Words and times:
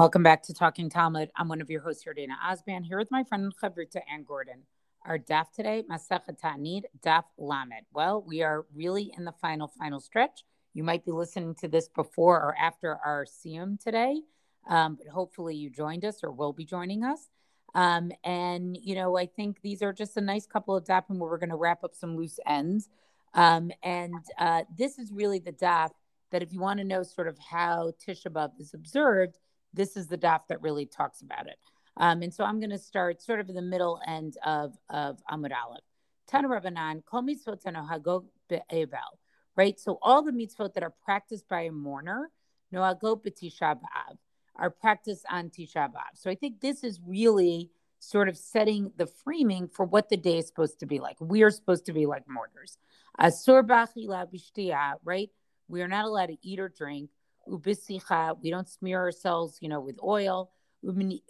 And 0.00 0.04
welcome 0.04 0.22
back 0.22 0.42
to 0.44 0.54
Talking 0.54 0.88
Talmud. 0.88 1.30
I'm 1.36 1.46
one 1.46 1.60
of 1.60 1.68
your 1.68 1.82
hosts 1.82 2.04
here, 2.04 2.14
Dana 2.14 2.34
Osband, 2.42 2.86
here 2.86 2.96
with 2.96 3.10
my 3.10 3.22
friend 3.22 3.52
Chavruta 3.54 4.00
Anne 4.10 4.24
Gordon. 4.26 4.62
Our 5.04 5.18
daf 5.18 5.52
today, 5.52 5.84
Masachet 5.90 6.40
Ta'anit, 6.40 6.84
daf 7.04 7.24
Lamed. 7.36 7.84
Well, 7.92 8.24
we 8.26 8.40
are 8.40 8.64
really 8.74 9.12
in 9.14 9.26
the 9.26 9.32
final, 9.32 9.68
final 9.68 10.00
stretch. 10.00 10.42
You 10.72 10.84
might 10.84 11.04
be 11.04 11.12
listening 11.12 11.54
to 11.56 11.68
this 11.68 11.90
before 11.90 12.36
or 12.36 12.56
after 12.58 12.96
our 13.04 13.26
Siyum 13.26 13.78
today, 13.78 14.22
um, 14.70 14.94
but 14.94 15.06
hopefully 15.06 15.54
you 15.54 15.68
joined 15.68 16.06
us 16.06 16.24
or 16.24 16.32
will 16.32 16.54
be 16.54 16.64
joining 16.64 17.04
us. 17.04 17.28
Um, 17.74 18.10
and, 18.24 18.78
you 18.82 18.94
know, 18.94 19.18
I 19.18 19.26
think 19.26 19.60
these 19.60 19.82
are 19.82 19.92
just 19.92 20.16
a 20.16 20.22
nice 20.22 20.46
couple 20.46 20.74
of 20.74 20.84
dafim 20.84 21.18
where 21.18 21.28
we're 21.28 21.36
going 21.36 21.50
to 21.50 21.56
wrap 21.56 21.84
up 21.84 21.94
some 21.94 22.16
loose 22.16 22.40
ends. 22.46 22.88
Um, 23.34 23.70
and 23.82 24.14
uh, 24.38 24.62
this 24.78 24.98
is 24.98 25.12
really 25.12 25.40
the 25.40 25.52
daf 25.52 25.90
that 26.30 26.42
if 26.42 26.54
you 26.54 26.60
want 26.60 26.78
to 26.78 26.84
know 26.84 27.02
sort 27.02 27.28
of 27.28 27.36
how 27.38 27.92
Tisha 28.02 28.28
B'Av 28.28 28.52
is 28.58 28.72
observed, 28.72 29.36
this 29.72 29.96
is 29.96 30.06
the 30.06 30.18
daf 30.18 30.40
that 30.48 30.62
really 30.62 30.86
talks 30.86 31.22
about 31.22 31.46
it. 31.46 31.56
Um, 31.96 32.22
and 32.22 32.32
so 32.32 32.44
I'm 32.44 32.60
going 32.60 32.70
to 32.70 32.78
start 32.78 33.20
sort 33.20 33.40
of 33.40 33.48
in 33.48 33.54
the 33.54 33.62
middle 33.62 34.00
end 34.06 34.36
of, 34.44 34.76
of 34.88 35.20
Amud 35.30 35.52
Aleph. 35.52 35.84
Tana 36.26 36.48
Rabbanan, 36.48 37.04
Kol 37.04 37.22
Mitzvot 37.22 37.62
Hagog 37.64 38.24
Be'evel, 38.48 39.18
right? 39.56 39.78
So 39.78 39.98
all 40.00 40.22
the 40.22 40.30
mitzvot 40.30 40.74
that 40.74 40.82
are 40.82 40.94
practiced 41.04 41.48
by 41.48 41.62
a 41.62 41.72
mourner, 41.72 42.26
Noago 42.72 43.20
B'Tisha 43.20 43.74
B'Av, 43.74 44.16
are 44.56 44.70
practiced 44.70 45.26
on 45.28 45.50
Tisha 45.50 45.90
B'Av. 45.90 46.14
So 46.14 46.30
I 46.30 46.36
think 46.36 46.60
this 46.60 46.84
is 46.84 47.00
really 47.04 47.70
sort 47.98 48.28
of 48.28 48.36
setting 48.36 48.92
the 48.96 49.06
framing 49.06 49.68
for 49.68 49.84
what 49.84 50.08
the 50.08 50.16
day 50.16 50.38
is 50.38 50.46
supposed 50.46 50.80
to 50.80 50.86
be 50.86 51.00
like. 51.00 51.16
We 51.20 51.42
are 51.42 51.50
supposed 51.50 51.86
to 51.86 51.92
be 51.92 52.06
like 52.06 52.28
mourners. 52.28 52.78
Asur 53.20 53.66
B'Achila 53.66 54.94
right? 55.04 55.30
We 55.68 55.82
are 55.82 55.88
not 55.88 56.04
allowed 56.04 56.26
to 56.26 56.36
eat 56.42 56.60
or 56.60 56.68
drink. 56.68 57.10
Ubisicha, 57.50 58.36
we 58.42 58.50
don't 58.50 58.68
smear 58.68 58.98
ourselves, 58.98 59.58
you 59.60 59.68
know, 59.68 59.80
with 59.80 59.98
oil. 60.02 60.50
We 60.82 61.22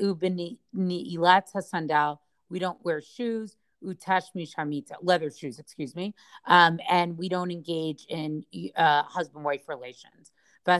don't 2.59 2.85
wear 2.85 3.01
shoes. 3.01 3.57
Leather 3.83 5.31
shoes, 5.31 5.59
excuse 5.59 5.97
me. 5.97 6.15
Um, 6.47 6.81
and 6.91 7.17
we 7.17 7.29
don't 7.29 7.51
engage 7.51 8.05
in 8.09 8.45
uh, 8.77 9.03
husband-wife 9.05 9.69
relations. 9.69 10.33
Uh, 10.67 10.79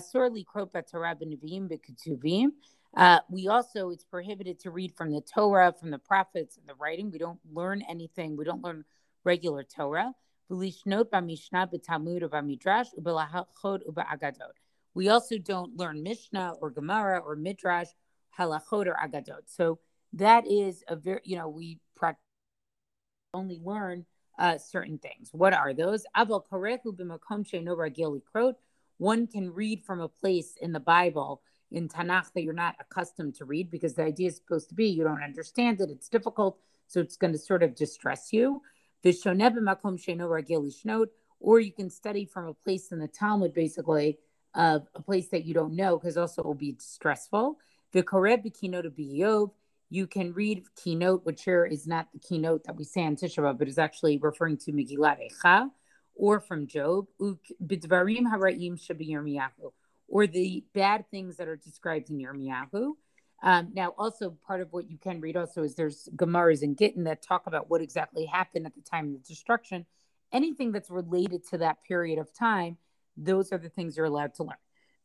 we 3.31 3.49
also, 3.49 3.91
it's 3.91 4.05
prohibited 4.05 4.61
to 4.61 4.71
read 4.71 4.93
from 4.97 5.11
the 5.11 5.23
Torah, 5.23 5.75
from 5.79 5.91
the 5.91 5.99
prophets, 5.99 6.59
the 6.67 6.75
writing. 6.75 7.11
We 7.11 7.19
don't 7.19 7.41
learn 7.51 7.83
anything. 7.89 8.37
We 8.37 8.45
don't 8.45 8.63
learn 8.63 8.85
regular 9.25 9.65
Torah. 9.65 10.15
We 14.95 15.09
also 15.09 15.39
don't 15.39 15.77
learn 15.77 16.03
Mishnah 16.03 16.55
or 16.61 16.71
Gemara 16.71 17.19
or 17.19 17.37
Midrash, 17.37 17.89
Halachot 18.39 18.87
or 18.87 18.97
Agadot. 19.03 19.43
So 19.47 19.79
that 20.15 20.47
is 20.47 20.83
a 20.89 20.97
very, 20.97 21.21
you 21.25 21.37
know, 21.37 21.49
we 21.49 21.79
only 23.33 23.61
learn 23.65 24.07
uh, 24.39 24.59
certain 24.59 24.99
things. 24.99 25.31
What 25.33 25.53
are 25.53 25.73
those? 25.73 26.05
One 28.99 29.27
can 29.27 29.55
read 29.55 29.83
from 29.83 30.01
a 30.01 30.09
place 30.09 30.55
in 30.61 30.73
the 30.73 30.81
Bible 30.81 31.43
in 31.71 31.89
Tanakh 31.89 32.33
that 32.35 32.43
you're 32.43 32.53
not 32.53 32.75
accustomed 32.81 33.37
to 33.37 33.45
read 33.45 33.71
because 33.71 33.95
the 33.95 34.03
idea 34.03 34.29
is 34.29 34.37
supposed 34.37 34.69
to 34.71 34.75
be 34.75 34.89
you 34.89 35.05
don't 35.05 35.23
understand 35.23 35.81
it, 35.81 35.91
it's 35.91 36.09
difficult, 36.09 36.59
so 36.89 37.01
it's 37.01 37.17
going 37.17 37.33
to 37.33 37.39
sort 37.39 37.63
of 37.63 37.77
distress 37.77 38.33
you 38.33 38.61
b'makom 39.05 40.47
gili 40.47 41.07
or 41.41 41.61
you 41.61 41.73
can 41.73 41.89
study 41.89 42.25
from 42.25 42.49
a 42.49 42.55
place 42.55 42.93
in 42.93 42.99
the 42.99 43.09
Talmud, 43.09 43.55
basically, 43.55 44.19
of 44.55 44.87
a 44.95 45.03
place 45.03 45.29
that 45.29 45.45
you 45.45 45.55
don't 45.55 45.75
know, 45.77 45.99
because 45.99 46.17
also 46.17 46.43
it 46.43 46.47
will 46.47 46.55
be 46.55 46.77
stressful. 46.79 47.59
The 47.93 48.03
Koreb 48.03 48.53
keynote 48.59 48.87
of 48.87 48.95
Biyov, 48.95 49.51
you 49.91 50.07
can 50.07 50.33
read 50.33 50.65
keynote, 50.77 51.25
which 51.25 51.45
here 51.45 51.65
is 51.65 51.87
not 51.87 52.09
the 52.13 52.19
keynote 52.19 52.65
that 52.65 52.77
we 52.77 52.85
say 52.85 53.05
on 53.05 53.17
Tisha 53.17 53.59
but 53.59 53.69
is 53.69 53.79
actually 53.79 54.19
referring 54.19 54.57
to 54.59 54.73
Megillat 54.73 55.19
Echa, 55.31 55.71
or 56.15 56.39
from 56.41 56.67
Job, 56.67 57.07
Shabi 58.79 59.71
or 60.09 60.27
the 60.27 60.65
bad 60.75 61.09
things 61.11 61.37
that 61.37 61.49
are 61.49 61.57
described 61.57 62.11
in 62.11 62.19
Yirmiyahu. 62.19 62.93
Um, 63.43 63.71
now, 63.73 63.95
also 63.97 64.37
part 64.47 64.61
of 64.61 64.73
what 64.73 64.91
you 64.91 64.99
can 64.99 65.21
read 65.21 65.37
also 65.37 65.63
is 65.63 65.75
there's 65.75 66.09
Gemaras 66.15 66.63
and 66.63 66.77
Gittin 66.77 67.05
that 67.05 67.23
talk 67.23 67.47
about 67.47 67.71
what 67.71 67.81
exactly 67.81 68.27
happened 68.27 68.67
at 68.67 68.75
the 68.75 68.83
time 68.83 69.07
of 69.07 69.13
the 69.13 69.27
destruction. 69.27 69.87
Anything 70.33 70.73
that's 70.73 70.91
related 70.91 71.47
to 71.49 71.59
that 71.59 71.83
period 71.85 72.19
of 72.19 72.33
time, 72.35 72.77
those 73.17 73.53
are 73.53 73.59
the 73.59 73.69
things 73.69 73.97
you're 73.97 74.07
allowed 74.07 74.35
to 74.35 74.45
learn. 74.45 74.57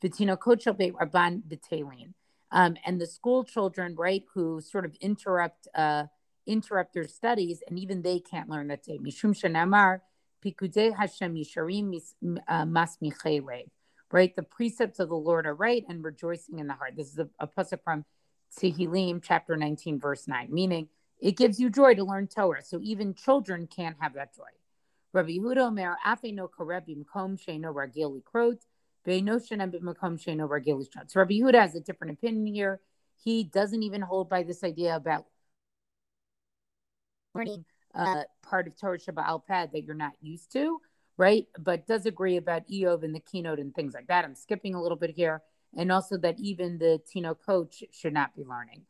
Vitino 0.01 0.37
Kochobe 0.37 0.91
Rabban 0.91 1.41
Betalin. 1.43 2.13
Um, 2.51 2.77
and 2.85 3.01
the 3.01 3.07
school 3.07 3.43
children, 3.43 3.95
right, 3.95 4.23
who 4.33 4.61
sort 4.61 4.85
of 4.85 4.95
interrupt 5.01 5.67
uh, 5.75 6.05
interrupt 6.45 6.93
their 6.93 7.07
studies, 7.07 7.63
and 7.67 7.79
even 7.79 8.01
they 8.01 8.19
can't 8.19 8.49
learn 8.49 8.67
that 8.67 8.83
day. 8.83 8.99
Mishum 8.99 9.33
Shanamar, 9.35 10.01
Pikudei 10.45 10.95
Hashem 10.95 11.35
Yisharim 11.35 11.99
uh, 12.47 12.65
Mas 12.65 12.97
Right, 14.11 14.35
the 14.35 14.43
precepts 14.43 14.99
of 14.99 15.09
the 15.09 15.15
Lord 15.15 15.47
are 15.47 15.55
right, 15.55 15.83
and 15.89 16.03
rejoicing 16.03 16.59
in 16.59 16.67
the 16.67 16.73
heart. 16.73 16.93
This 16.95 17.11
is 17.11 17.17
a, 17.17 17.27
a 17.39 17.47
pasuk 17.47 17.79
from 17.83 18.05
Tehillim 18.57 19.21
chapter 19.21 19.57
19, 19.57 19.99
verse 19.99 20.27
9, 20.27 20.47
meaning 20.51 20.87
it 21.19 21.35
gives 21.35 21.59
you 21.59 21.69
joy 21.69 21.95
to 21.95 22.03
learn 22.03 22.27
Torah. 22.27 22.63
So 22.63 22.79
even 22.81 23.15
children 23.15 23.67
can't 23.67 23.97
have 23.99 24.13
that 24.13 24.35
joy. 24.35 24.43
Rabbi 25.15 25.37
Yehuda 25.37 25.67
Omer, 25.67 25.95
Afe 26.05 26.33
no 26.33 26.49
karebim 26.49 27.05
kom 27.07 27.37
sheno 27.37 27.73
ragili 27.73 28.21
krot, 28.21 28.59
be'no 29.05 29.37
shenem 29.37 29.71
b'makom 29.71 30.19
sheno 30.19 30.45
ragili 30.49 30.91
shot. 30.91 31.09
So 31.09 31.21
Rabbi 31.21 31.35
Yehuda 31.35 31.61
has 31.61 31.73
a 31.73 31.79
different 31.79 32.11
opinion 32.13 32.53
here. 32.53 32.81
He 33.23 33.45
doesn't 33.45 33.81
even 33.81 34.01
hold 34.01 34.29
by 34.29 34.43
this 34.43 34.61
idea 34.61 34.93
about 34.93 35.25
learning 37.33 37.63
uh, 37.95 38.23
part 38.43 38.67
of 38.67 38.77
Torah 38.77 38.99
Shabbat 38.99 39.45
Pad 39.47 39.69
that 39.71 39.85
you're 39.85 39.95
not 39.95 40.15
used 40.21 40.51
to, 40.51 40.81
right? 41.15 41.47
But 41.57 41.87
does 41.87 42.05
agree 42.05 42.35
about 42.35 42.67
Eov 42.67 43.03
and 43.03 43.15
the 43.15 43.21
keynote 43.21 43.59
and 43.59 43.73
things 43.73 43.93
like 43.93 44.07
that. 44.07 44.25
I'm 44.25 44.35
skipping 44.35 44.75
a 44.75 44.81
little 44.81 44.97
bit 44.97 45.11
here 45.11 45.41
and 45.77 45.93
also 45.93 46.17
that 46.17 46.37
even 46.39 46.77
the 46.77 47.01
Tino 47.09 47.33
coach 47.33 47.85
should 47.93 48.13
not 48.13 48.35
be 48.35 48.43
learning. 48.43 48.81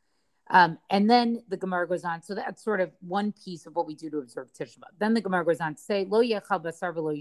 Um, 0.50 0.78
and 0.90 1.10
then 1.10 1.42
the 1.48 1.58
Gemara 1.58 1.88
goes 1.88 2.04
on. 2.04 2.22
So 2.22 2.36
that's 2.36 2.64
sort 2.64 2.80
of 2.80 2.92
one 3.02 3.32
piece 3.32 3.66
of 3.66 3.76
what 3.76 3.88
we 3.88 3.96
do 3.96 4.10
to 4.12 4.18
observe 4.20 4.54
Tisha 4.54 4.78
B'av. 4.78 4.94
Then 5.00 5.14
the 5.14 5.22
Gemara 5.22 5.44
goes 5.46 5.60
on 5.60 5.76
to 5.76 5.82
say, 5.82 6.06
Lo 6.08 6.22
yechal 6.22 6.64
basar 6.64 6.94
v'lo. 6.94 7.20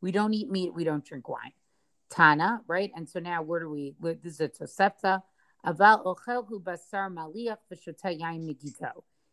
We 0.00 0.12
don't 0.12 0.32
eat 0.32 0.50
meat, 0.50 0.72
we 0.72 0.84
don't 0.84 1.04
drink 1.04 1.28
wine. 1.28 1.52
Tana, 2.08 2.62
right? 2.66 2.90
And 2.94 3.08
so 3.08 3.20
now 3.20 3.42
where 3.42 3.60
do 3.60 3.70
we, 3.70 3.94
this 4.00 4.34
is 4.34 4.40
a 4.40 4.48
Tosefta. 4.48 5.22
Aval 5.66 6.04
ochelhu 6.04 6.62
basar 6.62 7.12
maliach 7.12 7.58
v'shotayim. 7.72 8.54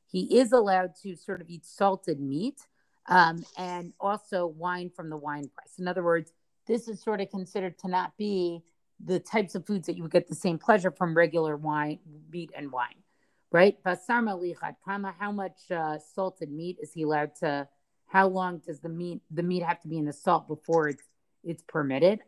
He 0.09 0.39
is 0.39 0.51
allowed 0.51 0.95
to 1.03 1.15
sort 1.15 1.41
of 1.41 1.49
eat 1.49 1.65
salted 1.65 2.19
meat 2.19 2.61
um, 3.07 3.45
and 3.57 3.93
also 3.99 4.47
wine 4.47 4.89
from 4.89 5.09
the 5.09 5.17
wine 5.17 5.49
press. 5.53 5.73
In 5.79 5.87
other 5.87 6.03
words, 6.03 6.33
this 6.65 6.87
is 6.87 7.01
sort 7.01 7.21
of 7.21 7.29
considered 7.29 7.77
to 7.79 7.87
not 7.87 8.17
be 8.17 8.63
the 9.03 9.19
types 9.19 9.55
of 9.55 9.65
foods 9.65 9.87
that 9.87 9.95
you 9.95 10.03
would 10.03 10.11
get 10.11 10.27
the 10.27 10.35
same 10.35 10.57
pleasure 10.57 10.91
from 10.91 11.15
regular 11.15 11.55
wine, 11.55 11.99
meat, 12.31 12.51
and 12.55 12.71
wine, 12.71 13.03
right? 13.51 13.77
How 13.85 15.31
much 15.31 15.71
uh, 15.71 15.99
salted 15.99 16.51
meat 16.51 16.77
is 16.81 16.93
he 16.93 17.03
allowed 17.03 17.35
to? 17.35 17.67
How 18.07 18.27
long 18.27 18.59
does 18.59 18.79
the 18.79 18.89
meat 18.89 19.21
the 19.29 19.43
meat 19.43 19.63
have 19.63 19.81
to 19.81 19.87
be 19.87 19.97
in 19.97 20.05
the 20.05 20.13
salt 20.13 20.47
before 20.47 20.89
it's 20.89 21.03
it's 21.43 21.63
permitted? 21.67 22.21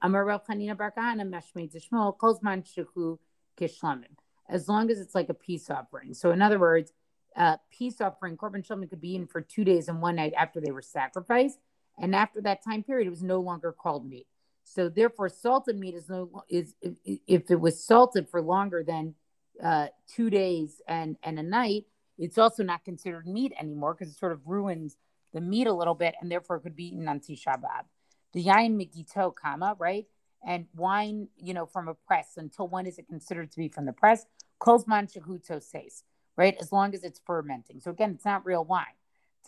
As 4.52 4.68
long 4.68 4.90
as 4.90 5.00
it's 5.00 5.16
like 5.16 5.30
a 5.30 5.34
peace 5.34 5.70
offering. 5.70 6.14
So 6.14 6.32
in 6.32 6.42
other 6.42 6.60
words, 6.60 6.92
uh, 7.36 7.58
peace 7.72 8.02
offering 8.02 8.36
korban 8.36 8.66
shalom 8.66 8.88
could 8.88 9.02
be 9.02 9.12
eaten 9.14 9.28
for 9.28 9.42
two 9.42 9.64
days 9.64 9.88
and 9.88 10.02
one 10.02 10.16
night 10.16 10.34
after 10.36 10.60
they 10.60 10.72
were 10.72 10.82
sacrificed, 10.82 11.60
and 11.98 12.16
after 12.16 12.42
that 12.42 12.64
time 12.64 12.84
period, 12.84 13.08
it 13.08 13.12
was 13.12 13.24
no 13.24 13.40
longer 13.40 13.72
called 13.72 14.08
meat. 14.08 14.28
So 14.70 14.88
therefore, 14.88 15.30
salted 15.30 15.80
meat 15.80 15.96
is 15.96 16.10
no 16.10 16.44
is 16.48 16.76
if, 16.82 17.50
it 17.50 17.60
was 17.60 17.84
salted 17.84 18.30
for 18.30 18.42
longer 18.42 18.84
than 18.84 19.16
uh, 19.64 19.88
two 20.08 20.30
days 20.30 20.82
and 20.88 21.18
and 21.24 21.40
a 21.40 21.44
night, 21.44 21.86
it's 22.20 22.38
also 22.38 22.64
not 22.64 22.86
considered 22.86 23.26
meat 23.26 23.52
anymore 23.60 23.96
because 23.96 24.14
it 24.14 24.20
sort 24.20 24.32
of 24.32 24.42
ruins 24.46 24.98
the 25.34 25.42
meat 25.42 25.68
a 25.68 25.74
little 25.74 25.96
bit, 25.96 26.16
and 26.22 26.32
therefore 26.32 26.58
it 26.58 26.62
could 26.62 26.76
be 26.76 26.88
eaten 26.88 27.08
on 27.08 27.20
Tisha 27.20 27.60
B'av. 27.60 27.86
The 28.34 28.44
yain 28.44 28.80
megito 28.80 29.34
kama 29.36 29.76
right, 29.80 30.06
and 30.46 30.68
wine 30.76 31.30
you 31.38 31.56
know 31.56 31.66
from 31.66 31.88
a 31.88 31.96
press. 31.96 32.34
Until 32.38 32.68
when 32.68 32.86
is 32.86 33.00
it 33.00 33.08
considered 33.08 33.52
to 33.52 33.58
be 33.58 33.70
from 33.70 33.86
the 33.86 33.94
press? 33.94 34.28
Kolzman 34.62 35.12
shahuto 35.12 35.64
says 35.64 36.04
right, 36.38 36.56
as 36.62 36.72
long 36.72 36.94
as 36.94 37.04
it's 37.04 37.20
fermenting. 37.26 37.80
So 37.82 37.92
again, 37.92 38.12
it's 38.12 38.24
not 38.24 38.46
real 38.46 38.64
wine. 38.64 38.86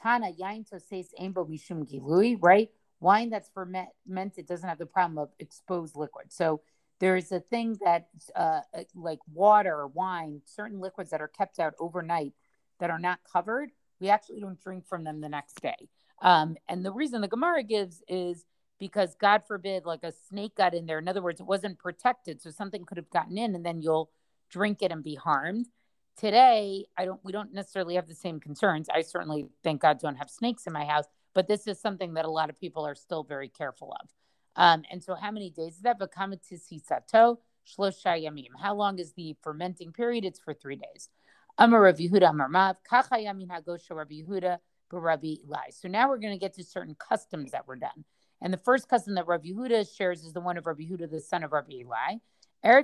Tana 0.01 0.31
yain 0.31 0.67
to 0.69 0.79
says 0.79 1.13
mishum 1.19 1.88
gilui, 1.88 2.38
right? 2.41 2.69
Wine 3.01 3.30
that's 3.30 3.50
fermented 3.53 4.45
doesn't 4.45 4.69
have 4.69 4.77
the 4.77 4.86
problem 4.86 5.18
of 5.18 5.30
exposed 5.39 5.98
liquid. 5.98 6.31
So 6.31 6.62
there 7.00 7.18
is 7.18 7.31
a 7.31 7.39
thing 7.39 7.77
that, 7.83 8.07
uh, 8.36 8.62
like 8.95 9.19
water 9.33 9.88
wine, 9.88 10.42
certain 10.45 10.80
liquids 10.80 11.09
that 11.09 11.21
are 11.21 11.27
kept 11.27 11.59
out 11.59 11.74
overnight 11.80 12.33
that 12.80 12.92
are 12.92 13.00
not 13.00 13.19
covered, 13.31 13.71
we 14.00 14.09
actually 14.09 14.39
don't 14.39 14.62
drink 14.62 14.88
from 14.88 15.03
them 15.03 15.19
the 15.19 15.30
next 15.30 15.62
day. 15.62 15.89
Um, 16.21 16.56
and 16.69 16.86
the 16.86 16.92
reason 16.92 17.21
the 17.21 17.27
Gemara 17.27 17.63
gives 17.63 18.03
is 18.07 18.45
because 18.80 19.15
God 19.15 19.44
forbid, 19.48 19.86
like 19.86 20.03
a 20.03 20.13
snake 20.30 20.56
got 20.56 20.74
in 20.74 20.86
there. 20.86 21.00
In 21.00 21.07
other 21.07 21.21
words, 21.21 21.39
it 21.39 21.45
wasn't 21.45 21.80
protected, 21.80 22.42
so 22.42 22.50
something 22.50 22.86
could 22.86 22.98
have 22.98 23.09
gotten 23.09 23.38
in, 23.38 23.56
and 23.56 23.65
then 23.65 23.81
you'll 23.81 24.09
drink 24.50 24.81
it 24.81 24.92
and 24.92 25.03
be 25.03 25.15
harmed. 25.15 25.68
Today, 26.18 26.86
I 26.98 27.06
don't. 27.06 27.19
We 27.24 27.31
don't 27.31 27.53
necessarily 27.53 27.95
have 27.95 28.07
the 28.07 28.15
same 28.15 28.39
concerns. 28.39 28.89
I 28.89 29.01
certainly, 29.01 29.48
thank 29.63 29.81
God, 29.81 30.00
don't 30.00 30.18
have 30.18 30.30
snakes 30.30 30.68
in 30.68 30.74
my 30.74 30.86
house, 30.86 31.06
but 31.33 31.47
this 31.47 31.67
is 31.67 31.79
something 31.79 32.15
that 32.15 32.25
a 32.25 32.29
lot 32.29 32.49
of 32.49 32.59
people 32.59 32.85
are 32.85 32.95
still 32.95 33.23
very 33.23 33.49
careful 33.49 33.95
of. 34.01 34.09
Um, 34.55 34.83
and 34.91 35.03
so, 35.03 35.15
how 35.15 35.31
many 35.31 35.49
days 35.49 35.75
is 35.75 35.81
that? 35.81 35.99
V'kamatisisato 35.99 37.37
shlosha 37.65 38.23
yamim. 38.23 38.49
How 38.61 38.75
long 38.75 38.99
is 38.99 39.13
the 39.13 39.35
fermenting 39.41 39.93
period? 39.93 40.25
It's 40.25 40.39
for 40.39 40.53
three 40.53 40.75
days. 40.75 41.09
Amar 41.57 41.81
Rav 41.81 41.97
Yehuda 41.97 42.29
Amar 42.29 42.49
Mav 42.49 42.77
Hagosha 42.91 43.91
Rav 43.91 44.09
Yehuda 44.09 44.57
Rabbi 44.91 45.35
Eli. 45.45 45.69
So 45.71 45.87
now 45.87 46.09
we're 46.09 46.17
going 46.17 46.33
to 46.33 46.39
get 46.39 46.53
to 46.55 46.63
certain 46.63 46.95
customs 46.95 47.51
that 47.51 47.67
were 47.67 47.75
done. 47.75 48.03
And 48.41 48.51
the 48.51 48.57
first 48.57 48.89
custom 48.89 49.15
that 49.15 49.27
Rav 49.27 49.43
Yehuda 49.43 49.95
shares 49.95 50.23
is 50.23 50.33
the 50.33 50.41
one 50.41 50.57
of 50.57 50.65
Rav 50.65 50.77
Yehuda, 50.77 51.09
the 51.09 51.21
son 51.21 51.43
of 51.43 51.51
Rabbi 51.51 51.73
Eli. 51.73 52.15
So 52.63 52.77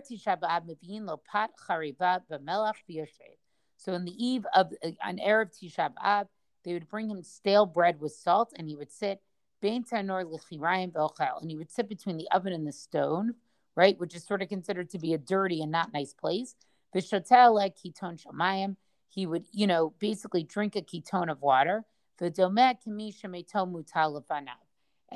in 3.93 4.05
the 4.05 4.25
eve 4.25 4.45
of 4.55 4.73
an 4.81 5.19
Erev 5.19 5.51
Tisha 5.51 5.93
B'Av, 5.93 6.27
they 6.63 6.73
would 6.73 6.89
bring 6.89 7.09
him 7.09 7.23
stale 7.23 7.65
bread 7.65 7.99
with 7.99 8.13
salt, 8.13 8.53
and 8.55 8.67
he 8.67 8.75
would 8.75 8.91
sit 8.91 9.21
and 9.63 11.49
he 11.49 11.57
would 11.57 11.71
sit 11.71 11.89
between 11.89 12.17
the 12.17 12.29
oven 12.31 12.53
and 12.53 12.67
the 12.67 12.71
stone, 12.71 13.33
right, 13.75 13.99
which 13.99 14.15
is 14.15 14.23
sort 14.23 14.43
of 14.43 14.49
considered 14.49 14.89
to 14.91 14.99
be 14.99 15.13
a 15.13 15.17
dirty 15.17 15.61
and 15.61 15.71
not 15.71 15.93
nice 15.93 16.13
place. 16.13 16.55
Vishotel 16.95 17.73
ketone 17.75 18.23
shamayim. 18.23 18.75
He 19.09 19.25
would, 19.25 19.45
you 19.51 19.65
know, 19.65 19.93
basically 19.99 20.43
drink 20.43 20.75
a 20.75 20.81
ketone 20.81 21.31
of 21.31 21.41
water. 21.41 21.85
And 22.19 22.37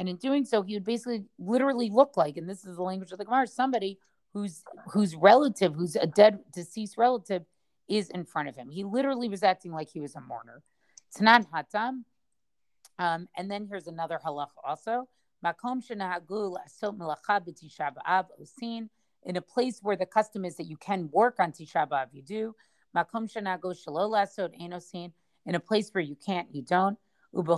in 0.10 0.16
doing 0.16 0.46
so, 0.46 0.62
he 0.62 0.76
would 0.76 0.86
basically 0.86 1.26
literally 1.38 1.90
look 1.90 2.18
like, 2.18 2.38
and 2.38 2.50
this 2.50 2.66
is 2.66 2.78
the 2.78 2.84
language 2.84 3.12
of 3.12 3.18
the 3.18 3.26
Gemara, 3.26 3.48
somebody 3.48 4.00
whose 4.34 4.64
whose 4.92 5.16
relative, 5.16 5.76
who's 5.76 5.96
a 5.96 6.08
dead 6.08 6.40
deceased 6.54 6.98
relative, 6.98 7.44
is 7.88 8.10
in 8.10 8.24
front 8.24 8.48
of 8.48 8.56
him. 8.56 8.70
He 8.70 8.86
literally 8.86 9.28
was 9.28 9.44
acting 9.44 9.74
like 9.74 9.90
he 9.90 10.00
was 10.00 10.16
a 10.16 10.22
mourner. 10.22 10.64
Tanan 11.18 11.48
hatam. 11.52 12.04
Um, 13.00 13.28
and 13.36 13.50
then 13.50 13.68
here's 13.70 13.88
another 13.88 14.20
halach 14.24 14.50
also. 14.64 15.08
Makom 15.44 15.82
osin. 18.40 18.90
In 19.24 19.36
a 19.36 19.42
place 19.42 19.80
where 19.82 19.96
the 19.96 20.06
custom 20.06 20.46
is 20.46 20.56
that 20.58 20.66
you 20.66 20.78
can 20.78 21.10
work 21.12 21.36
on 21.40 21.52
Tisha 21.52 21.88
B'Av, 21.88 22.08
you 22.12 22.22
do. 22.22 22.56
Makom 22.96 23.32
shanago 23.32 23.76
shalo 23.76 24.10
lasod 24.10 24.52
enosin. 24.60 25.12
In 25.46 25.56
a 25.56 25.60
place 25.60 25.90
where 25.92 26.04
you 26.04 26.16
can't, 26.16 26.48
you 26.54 26.62
don't. 26.62 26.98
But 27.34 27.50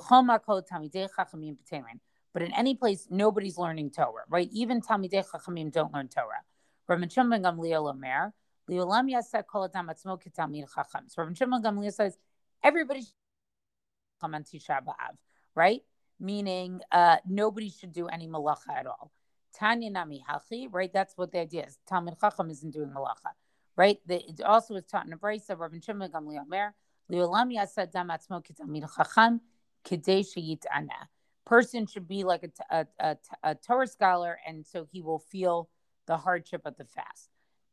in 2.41 2.53
any 2.53 2.75
place, 2.75 3.07
nobody's 3.09 3.57
learning 3.57 3.91
Torah, 3.91 4.23
right? 4.29 4.49
Even 4.51 4.81
Talmidei 4.81 5.25
Chachamim 5.27 5.71
don't 5.71 5.93
learn 5.93 6.07
Torah. 6.07 6.41
Rabbi 6.87 7.07
Shimon 7.07 7.41
Gamliel 7.41 7.89
Omer, 7.89 8.33
Liolam 8.69 9.11
Yaseh 9.11 9.45
Kol 9.45 9.65
Adam 9.65 9.87
Atzmo 9.87 10.21
Ketalmid 10.21 10.65
Chacham. 10.73 11.05
So 11.07 11.23
Rabbi 11.23 11.33
Shimon 11.33 11.63
Gamliel 11.63 11.93
says 11.93 12.17
everybody 12.63 13.01
come 14.31 14.43
Tisha 14.43 14.79
right? 15.55 15.81
Meaning 16.19 16.81
uh, 16.91 17.17
nobody 17.27 17.69
should 17.69 17.91
do 17.91 18.07
any 18.07 18.27
malacha 18.27 18.69
at 18.75 18.87
all. 18.87 19.11
Tanya 19.53 19.89
Nami 19.89 20.23
Hachi, 20.27 20.67
right? 20.71 20.91
That's 20.91 21.15
what 21.17 21.31
the 21.31 21.39
idea 21.39 21.65
is. 21.65 21.77
Talmid 21.89 22.19
Chacham 22.19 22.49
isn't 22.49 22.71
doing 22.71 22.89
malacha, 22.89 23.31
right? 23.75 23.99
The, 24.05 24.23
it 24.27 24.41
also 24.41 24.75
is 24.75 24.85
taught 24.85 25.05
in 25.05 25.13
a 25.13 25.17
brisa. 25.17 25.57
Rabbi 25.57 25.79
Shimon 25.79 26.09
Gamliel 26.09 26.41
Omer, 26.41 26.73
Liolam 27.11 27.53
Yaseh 27.53 27.83
Adam 27.83 28.09
Atzmo 28.09 28.43
Ketalmid 28.43 28.87
Chacham, 28.95 29.41
Kedei 29.85 30.25
Sheyit 30.25 30.63
Ana 30.73 31.09
person 31.45 31.85
should 31.85 32.07
be 32.07 32.23
like 32.23 32.43
a, 32.43 32.77
a, 32.77 32.87
a, 32.99 33.17
a 33.43 33.55
Torah 33.55 33.87
scholar, 33.87 34.39
and 34.47 34.65
so 34.65 34.87
he 34.91 35.01
will 35.01 35.19
feel 35.19 35.69
the 36.07 36.17
hardship 36.17 36.61
of 36.65 36.75
the 36.77 36.85
fast. 36.85 37.29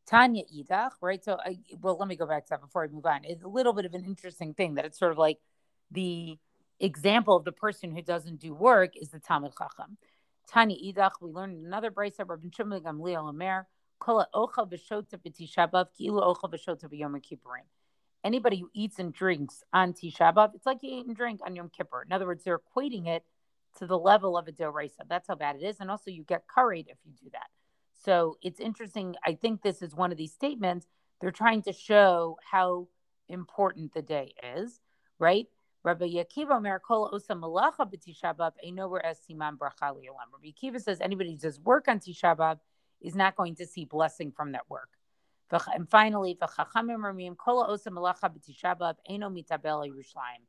Tanya 0.06 0.42
Idach, 0.54 0.92
right? 1.00 1.24
So, 1.24 1.38
I, 1.44 1.58
well, 1.80 1.96
let 1.96 2.08
me 2.08 2.16
go 2.16 2.26
back 2.26 2.46
to 2.46 2.50
that 2.50 2.60
before 2.60 2.84
I 2.84 2.88
move 2.88 3.06
on. 3.06 3.20
It's 3.24 3.44
a 3.44 3.48
little 3.48 3.72
bit 3.72 3.84
of 3.84 3.94
an 3.94 4.04
interesting 4.04 4.54
thing 4.54 4.74
that 4.74 4.84
it's 4.84 4.98
sort 4.98 5.12
of 5.12 5.18
like 5.18 5.38
the 5.90 6.38
example 6.78 7.36
of 7.36 7.44
the 7.44 7.52
person 7.52 7.94
who 7.94 8.02
doesn't 8.02 8.40
do 8.40 8.54
work 8.54 8.96
is 8.96 9.10
the 9.10 9.20
Talmid 9.20 9.52
Chacham. 9.56 9.98
Tani 10.48 10.92
Idach, 10.92 11.12
we 11.20 11.30
learned 11.30 11.64
another 11.64 11.88
of 11.88 11.94
Rabbi 11.96 12.48
Shimon 12.56 12.82
Gamliel 12.82 13.28
Omer, 13.28 13.66
Kola 14.00 14.26
Ocha 14.34 14.68
V'Shota 14.68 15.14
B'Tisha 15.14 15.70
B'Av, 15.70 15.86
Ki'ilu 15.96 16.22
Ocha 16.22 16.48
V'Shota 16.48 16.84
B'Yom 16.84 17.20
Kippurim. 17.20 17.66
Anybody 18.24 18.60
who 18.60 18.70
eats 18.74 18.98
and 18.98 19.12
drinks 19.12 19.62
on 19.72 19.92
Tisha 19.92 20.34
B'Av, 20.34 20.54
it's 20.54 20.66
like 20.66 20.78
you 20.82 20.90
eat 20.98 21.06
and 21.06 21.14
drink 21.14 21.40
on 21.44 21.54
Yom 21.54 21.70
Kippur. 21.70 22.02
In 22.02 22.12
other 22.12 22.26
words, 22.26 22.42
they're 22.42 22.58
equating 22.58 23.06
it 23.06 23.24
to 23.78 23.86
the 23.86 23.98
level 23.98 24.36
of 24.36 24.48
a 24.48 24.52
doraisa. 24.52 25.06
That's 25.08 25.28
how 25.28 25.36
bad 25.36 25.56
it 25.56 25.62
is. 25.62 25.76
And 25.80 25.90
also, 25.90 26.10
you 26.10 26.24
get 26.24 26.48
curried 26.48 26.88
if 26.88 26.98
you 27.04 27.12
do 27.12 27.30
that. 27.32 27.46
So 28.02 28.36
it's 28.42 28.58
interesting. 28.58 29.14
I 29.24 29.34
think 29.34 29.62
this 29.62 29.82
is 29.82 29.94
one 29.94 30.10
of 30.10 30.18
these 30.18 30.32
statements. 30.32 30.86
They're 31.20 31.30
trying 31.30 31.62
to 31.62 31.72
show 31.72 32.38
how 32.50 32.88
important 33.28 33.94
the 33.94 34.02
day 34.02 34.34
is, 34.56 34.80
right? 35.18 35.46
Rabbi 35.82 36.06
Akiva 36.06 36.60
Merkola 36.60 37.12
Osa 37.12 37.34
Malacha 37.34 37.90
B'Tisha 37.90 38.34
Einowhere 38.66 39.00
as 39.02 39.18
Siman 39.18 39.56
Bracha 39.56 39.94
Li'olam. 39.94 40.30
Rabbi 40.32 40.52
Akiva 40.52 40.80
says 40.80 41.00
anybody 41.00 41.32
who 41.32 41.38
does 41.38 41.58
work 41.60 41.88
on 41.88 42.00
Tisha 42.00 42.36
B'Av 42.36 42.58
is 43.00 43.14
not 43.14 43.36
going 43.36 43.54
to 43.56 43.66
see 43.66 43.84
blessing 43.84 44.30
from 44.30 44.52
that 44.52 44.68
work. 44.68 44.90
And 45.74 45.88
finally, 45.88 46.36
V'chachamim 46.40 46.98
Ramim 46.98 47.36
Kola 47.36 47.68
Osa 47.68 47.90
Malacha 47.90 48.30
B'Tisha 48.30 48.76
Eino 49.10 49.32
Mitabel 49.32 49.88
Yerushalayim 49.88 50.44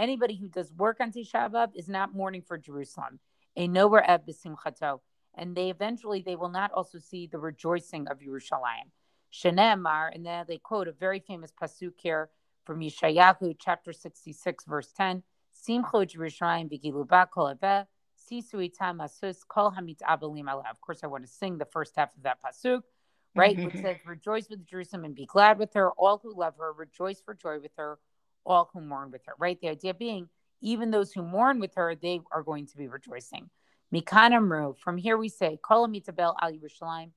anybody 0.00 0.34
who 0.34 0.48
does 0.48 0.72
work 0.72 0.96
on 1.00 1.12
Tisha 1.12 1.50
B'Av 1.50 1.68
is 1.74 1.88
not 1.88 2.14
mourning 2.14 2.42
for 2.42 2.56
Jerusalem. 2.56 3.20
A 3.56 3.68
nowhere 3.68 4.20
b'simchato. 4.26 5.00
And 5.34 5.54
they 5.54 5.70
eventually, 5.70 6.22
they 6.22 6.36
will 6.36 6.48
not 6.48 6.72
also 6.72 6.98
see 6.98 7.26
the 7.26 7.38
rejoicing 7.38 8.08
of 8.08 8.20
Yerushalayim. 8.20 8.88
Shenemar, 9.32 10.12
and 10.12 10.26
then 10.26 10.44
they 10.48 10.58
quote 10.58 10.88
a 10.88 10.92
very 10.92 11.20
famous 11.20 11.52
pasuk 11.52 11.92
here 11.98 12.30
from 12.70 12.82
Yeshayahu, 12.82 13.56
chapter 13.58 13.92
66, 13.92 14.64
verse 14.66 14.92
10. 14.96 15.24
Simcho 15.52 16.06
Jerusalem 16.06 16.68
v'giluba 16.68 17.28
kol 17.28 17.52
aveh, 17.52 17.84
sisu 18.16 18.70
itam 18.70 19.00
asus 19.00 19.38
kol 19.48 19.72
hamit 19.72 19.98
abalim 20.08 20.48
Of 20.70 20.80
course, 20.80 21.00
I 21.02 21.08
want 21.08 21.26
to 21.26 21.28
sing 21.28 21.58
the 21.58 21.64
first 21.64 21.96
half 21.96 22.14
of 22.16 22.22
that 22.22 22.38
pasuk, 22.40 22.82
right? 23.34 23.56
Which 23.56 23.74
says, 23.82 23.96
Rejoice 24.06 24.48
with 24.48 24.64
Jerusalem 24.64 25.04
and 25.04 25.16
be 25.16 25.26
glad 25.26 25.58
with 25.58 25.74
her. 25.74 25.90
All 25.90 26.20
who 26.22 26.32
love 26.32 26.54
her, 26.60 26.72
rejoice 26.72 27.20
for 27.20 27.34
joy 27.34 27.58
with 27.58 27.72
her 27.76 27.98
all 28.46 28.70
who 28.72 28.80
mourn 28.80 29.10
with 29.10 29.26
her, 29.26 29.32
right? 29.36 29.60
The 29.60 29.70
idea 29.70 29.92
being, 29.92 30.28
even 30.60 30.92
those 30.92 31.12
who 31.12 31.24
mourn 31.24 31.58
with 31.58 31.74
her, 31.74 31.96
they 31.96 32.20
are 32.30 32.44
going 32.44 32.66
to 32.68 32.76
be 32.76 32.86
rejoicing. 32.86 33.50
Mikan 33.92 34.78
from 34.78 34.96
here 34.96 35.18
we 35.18 35.28
say, 35.28 35.58
Kol 35.60 35.88
mitabel 35.88 36.36
al 36.40 36.52
Yerushalayim, 36.52 37.10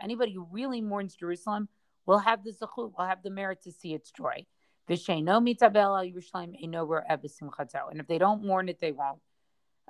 Anybody 0.00 0.32
who 0.32 0.46
really 0.52 0.80
mourns 0.80 1.16
Jerusalem 1.16 1.68
will 2.06 2.18
have 2.18 2.44
the 2.44 2.52
zechut, 2.52 2.92
we'll 2.96 3.06
have 3.06 3.22
the 3.22 3.30
merit 3.30 3.62
to 3.62 3.72
see 3.72 3.94
its 3.94 4.10
joy. 4.10 4.46
And 4.88 4.98
if 8.00 8.06
they 8.08 8.18
don't 8.18 8.44
mourn 8.44 8.68
it, 8.68 8.80
they 8.80 8.92
won't. 8.92 9.20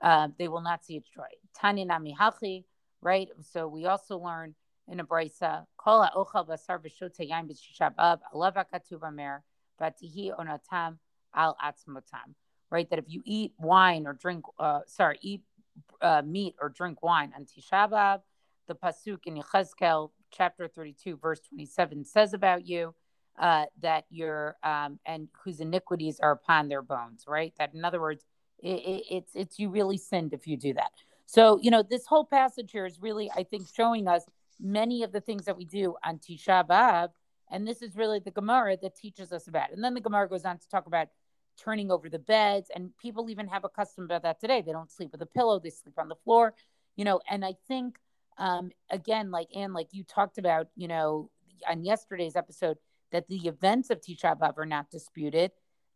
Uh, 0.00 0.28
they 0.38 0.48
will 0.48 0.60
not 0.60 0.84
see 0.84 0.96
its 0.96 1.08
joy. 1.08 1.28
Tani 1.54 1.84
nami 1.84 2.16
hachi, 2.18 2.64
right? 3.00 3.28
So 3.40 3.68
we 3.68 3.86
also 3.86 4.18
learn 4.18 4.54
in 4.88 5.00
a 5.00 5.04
brisa, 5.04 5.66
kol 5.76 6.02
ha'ochel 6.02 6.46
basar 6.48 6.78
v'shota 6.78 7.28
yain 7.28 7.48
b'shishabav, 7.48 8.20
alav 8.34 8.54
ha'katuv 8.54 9.02
amer, 9.06 9.42
v'atihi 9.80 10.32
onatam 10.38 10.98
al 11.34 11.56
atzmotam. 11.64 12.34
Right, 12.70 12.88
that 12.88 12.98
if 12.98 13.04
you 13.08 13.22
eat 13.26 13.52
wine 13.58 14.06
or 14.06 14.14
drink, 14.14 14.44
uh, 14.58 14.80
sorry, 14.86 15.18
eat 15.20 15.42
uh, 16.00 16.22
meat 16.24 16.54
or 16.60 16.70
drink 16.70 17.02
wine 17.02 17.32
on 17.36 17.44
Tisha 17.44 17.90
B'av, 17.90 18.22
the 18.66 18.74
pasuk 18.74 19.26
in 19.26 19.36
Yechezkel 19.36 20.10
chapter 20.32 20.68
32, 20.68 21.16
verse 21.16 21.40
27 21.48 22.04
says 22.04 22.34
about 22.34 22.66
you 22.66 22.94
uh, 23.38 23.64
that 23.80 24.04
you're 24.10 24.56
um, 24.62 24.98
and 25.06 25.28
whose 25.44 25.60
iniquities 25.60 26.20
are 26.20 26.32
upon 26.32 26.68
their 26.68 26.82
bones. 26.82 27.24
Right, 27.26 27.52
that 27.58 27.74
in 27.74 27.84
other 27.84 28.00
words, 28.00 28.24
it, 28.58 28.68
it, 28.68 29.04
it's 29.10 29.32
it's 29.34 29.58
you 29.58 29.70
really 29.70 29.98
sinned 29.98 30.32
if 30.32 30.46
you 30.46 30.56
do 30.56 30.74
that. 30.74 30.90
So 31.26 31.58
you 31.62 31.70
know 31.70 31.82
this 31.82 32.06
whole 32.06 32.24
passage 32.24 32.72
here 32.72 32.86
is 32.86 33.00
really, 33.00 33.30
I 33.34 33.44
think, 33.44 33.66
showing 33.74 34.08
us 34.08 34.24
many 34.60 35.02
of 35.02 35.12
the 35.12 35.20
things 35.20 35.44
that 35.44 35.56
we 35.56 35.64
do 35.64 35.96
on 36.04 36.18
Tisha 36.18 36.66
B'Av. 36.66 37.10
And 37.50 37.66
this 37.66 37.82
is 37.82 37.96
really 37.96 38.18
the 38.18 38.30
Gemara 38.30 38.78
that 38.80 38.96
teaches 38.96 39.32
us 39.32 39.46
about. 39.46 39.70
It. 39.70 39.74
And 39.74 39.84
then 39.84 39.94
the 39.94 40.00
Gemara 40.00 40.28
goes 40.28 40.44
on 40.44 40.58
to 40.58 40.68
talk 40.68 40.86
about 40.86 41.08
turning 41.62 41.90
over 41.90 42.08
the 42.08 42.18
beds. 42.18 42.70
And 42.74 42.96
people 42.96 43.28
even 43.28 43.46
have 43.48 43.64
a 43.64 43.68
custom 43.68 44.04
about 44.04 44.22
that 44.22 44.40
today. 44.40 44.62
They 44.62 44.72
don't 44.72 44.90
sleep 44.90 45.12
with 45.12 45.20
a 45.20 45.26
pillow, 45.26 45.58
they 45.58 45.70
sleep 45.70 45.98
on 45.98 46.08
the 46.08 46.16
floor, 46.16 46.54
you 46.96 47.04
know. 47.04 47.20
And 47.28 47.44
I 47.44 47.54
think, 47.68 47.98
um, 48.38 48.70
again, 48.90 49.30
like 49.30 49.48
Anne, 49.54 49.72
like 49.72 49.88
you 49.92 50.04
talked 50.04 50.38
about, 50.38 50.68
you 50.76 50.88
know, 50.88 51.30
on 51.68 51.84
yesterday's 51.84 52.36
episode, 52.36 52.78
that 53.12 53.28
the 53.28 53.46
events 53.46 53.90
of 53.90 54.00
Tisha 54.00 54.38
B'Av 54.38 54.58
are 54.58 54.66
not 54.66 54.90
disputed. 54.90 55.52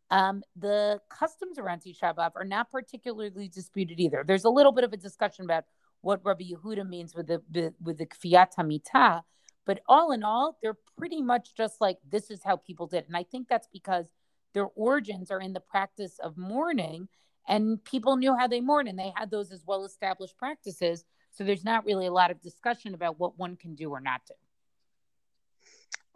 Um, 0.09 0.43
the 0.55 1.01
customs 1.09 1.59
around 1.59 1.81
Tisha 1.81 2.15
B'Av 2.15 2.31
are 2.35 2.45
not 2.45 2.71
particularly 2.71 3.49
disputed 3.49 3.99
either. 3.99 4.23
There's 4.25 4.45
a 4.45 4.49
little 4.49 4.71
bit 4.71 4.83
of 4.83 4.93
a 4.93 4.97
discussion 4.97 5.45
about 5.45 5.65
what 6.01 6.21
Rabbi 6.23 6.45
Yehuda 6.51 6.87
means 6.87 7.15
with 7.15 7.27
the 7.27 7.73
with 7.81 7.97
the 7.97 8.05
kfiyat 8.05 8.53
hamita. 8.57 9.23
But 9.65 9.81
all 9.87 10.11
in 10.11 10.23
all, 10.23 10.57
they're 10.61 10.77
pretty 10.97 11.21
much 11.21 11.53
just 11.55 11.81
like 11.81 11.97
this 12.09 12.31
is 12.31 12.41
how 12.43 12.55
people 12.57 12.87
did, 12.87 13.05
and 13.07 13.17
I 13.17 13.23
think 13.23 13.49
that's 13.49 13.67
because 13.67 14.05
their 14.53 14.67
origins 14.75 15.29
are 15.29 15.41
in 15.41 15.53
the 15.53 15.59
practice 15.59 16.19
of 16.19 16.37
mourning, 16.37 17.09
and 17.47 17.83
people 17.83 18.15
knew 18.15 18.35
how 18.35 18.47
they 18.47 18.61
mourn 18.61 18.87
and 18.87 18.97
they 18.97 19.11
had 19.15 19.29
those 19.29 19.51
as 19.51 19.63
well 19.65 19.83
established 19.85 20.37
practices. 20.37 21.03
So 21.37 21.43
there's 21.43 21.63
not 21.63 21.85
really 21.85 22.07
a 22.07 22.11
lot 22.11 22.31
of 22.31 22.41
discussion 22.41 22.95
about 22.95 23.19
what 23.19 23.37
one 23.37 23.57
can 23.57 23.75
do 23.75 23.91
or 23.91 24.01
not 24.01 24.21
do. 24.27 24.33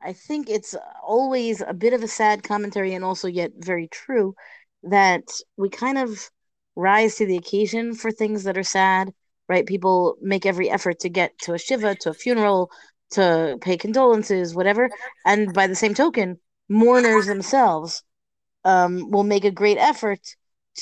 I 0.03 0.13
think 0.13 0.49
it's 0.49 0.75
always 1.05 1.61
a 1.61 1.75
bit 1.75 1.93
of 1.93 2.01
a 2.01 2.07
sad 2.07 2.41
commentary 2.41 2.95
and 2.95 3.05
also 3.05 3.27
yet 3.27 3.51
very 3.55 3.87
true 3.87 4.33
that 4.81 5.29
we 5.57 5.69
kind 5.69 5.99
of 5.99 6.31
rise 6.75 7.17
to 7.17 7.27
the 7.27 7.37
occasion 7.37 7.93
for 7.93 8.11
things 8.11 8.45
that 8.45 8.57
are 8.57 8.63
sad, 8.63 9.13
right? 9.47 9.63
People 9.63 10.15
make 10.23 10.47
every 10.47 10.71
effort 10.71 10.99
to 11.01 11.09
get 11.09 11.37
to 11.43 11.53
a 11.53 11.59
shiva, 11.59 11.93
to 12.01 12.09
a 12.09 12.15
funeral, 12.15 12.71
to 13.11 13.59
pay 13.61 13.77
condolences, 13.77 14.55
whatever. 14.55 14.89
And 15.23 15.53
by 15.53 15.67
the 15.67 15.75
same 15.75 15.93
token, 15.93 16.39
mourners 16.67 17.27
themselves 17.27 18.01
um, 18.65 19.11
will 19.11 19.23
make 19.23 19.45
a 19.45 19.51
great 19.51 19.77
effort 19.77 20.35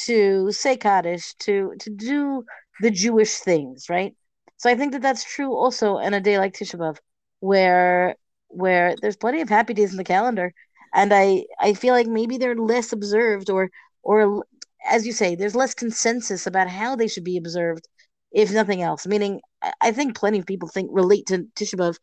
to 0.06 0.50
say 0.54 0.78
Kaddish, 0.78 1.34
to 1.40 1.74
to 1.80 1.90
do 1.90 2.46
the 2.80 2.92
Jewish 2.92 3.34
things, 3.40 3.90
right? 3.90 4.16
So 4.60 4.70
I 4.70 4.76
think 4.76 4.94
that 4.94 5.02
that's 5.02 5.24
true 5.26 5.56
also 5.56 5.98
in 6.00 6.14
a 6.14 6.22
day 6.22 6.38
like 6.40 6.54
Tisha 6.54 6.78
B'av, 6.80 6.98
where 7.42 8.16
where 8.50 8.96
there's 9.02 9.18
plenty 9.18 9.42
of 9.42 9.50
happy 9.50 9.74
days 9.74 9.92
in 9.92 9.98
the 9.98 10.04
calendar, 10.04 10.54
and 10.94 11.14
I 11.14 11.46
I 11.60 11.74
feel 11.74 11.94
like 11.96 12.08
maybe 12.08 12.38
they're 12.38 12.56
less 12.56 12.94
observed 12.94 13.50
or 13.50 13.72
or 14.04 14.46
as 14.86 15.06
you 15.08 15.14
say, 15.14 15.36
there's 15.36 15.56
less 15.56 15.74
consensus 15.74 16.48
about 16.48 16.70
how 16.70 16.96
they 16.96 17.08
should 17.08 17.24
be 17.26 17.38
observed, 17.38 17.88
if 18.32 18.52
nothing 18.54 18.82
else. 18.82 19.08
Meaning, 19.08 19.42
I 19.82 19.92
think 19.92 20.16
plenty 20.16 20.40
of 20.40 20.46
people 20.46 20.70
think 20.70 20.90
relate 20.92 21.28
to 21.28 21.48
Tisha 21.56 21.76
B'av 21.76 21.98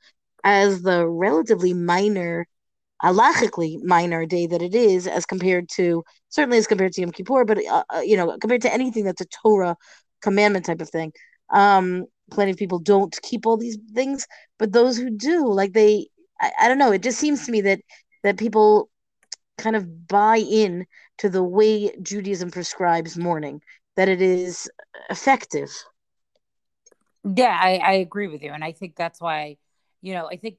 as 0.44 0.82
the 0.82 1.08
relatively 1.08 1.74
minor, 1.74 2.46
halachically 3.02 3.82
minor 3.84 4.26
day 4.26 4.46
that 4.46 4.62
it 4.62 4.74
is, 4.74 5.06
as 5.06 5.26
compared 5.26 5.68
to 5.70 6.04
certainly 6.30 6.58
as 6.58 6.66
compared 6.66 6.92
to 6.94 7.00
Yom 7.02 7.12
Kippur, 7.12 7.44
but 7.44 7.64
uh, 7.66 7.84
uh, 7.94 8.00
you 8.00 8.16
know, 8.16 8.36
compared 8.40 8.62
to 8.62 8.72
anything 8.72 9.04
that's 9.04 9.20
a 9.22 9.26
Torah 9.26 9.76
commandment 10.22 10.66
type 10.66 10.80
of 10.80 10.90
thing. 10.90 11.12
Um, 11.50 12.06
plenty 12.30 12.50
of 12.50 12.56
people 12.56 12.78
don't 12.78 13.16
keep 13.22 13.46
all 13.46 13.56
these 13.56 13.78
things, 13.94 14.26
but 14.58 14.72
those 14.72 14.96
who 14.96 15.10
do, 15.10 15.52
like 15.52 15.72
they, 15.72 16.08
I, 16.40 16.52
I 16.62 16.68
don't 16.68 16.78
know. 16.78 16.92
It 16.92 17.02
just 17.02 17.18
seems 17.18 17.46
to 17.46 17.52
me 17.52 17.60
that 17.62 17.80
that 18.22 18.38
people 18.38 18.90
kind 19.58 19.76
of 19.76 20.08
buy 20.08 20.38
in 20.38 20.86
to 21.18 21.28
the 21.28 21.42
way 21.42 21.96
Judaism 22.02 22.50
prescribes 22.50 23.16
mourning, 23.16 23.62
that 23.96 24.08
it 24.08 24.20
is 24.20 24.68
effective. 25.08 25.70
Yeah, 27.24 27.58
I, 27.60 27.76
I 27.76 27.92
agree 27.94 28.28
with 28.28 28.42
you. 28.42 28.52
And 28.52 28.62
I 28.62 28.72
think 28.72 28.96
that's 28.96 29.20
why, 29.20 29.56
you 30.02 30.14
know, 30.14 30.28
I 30.28 30.36
think 30.36 30.58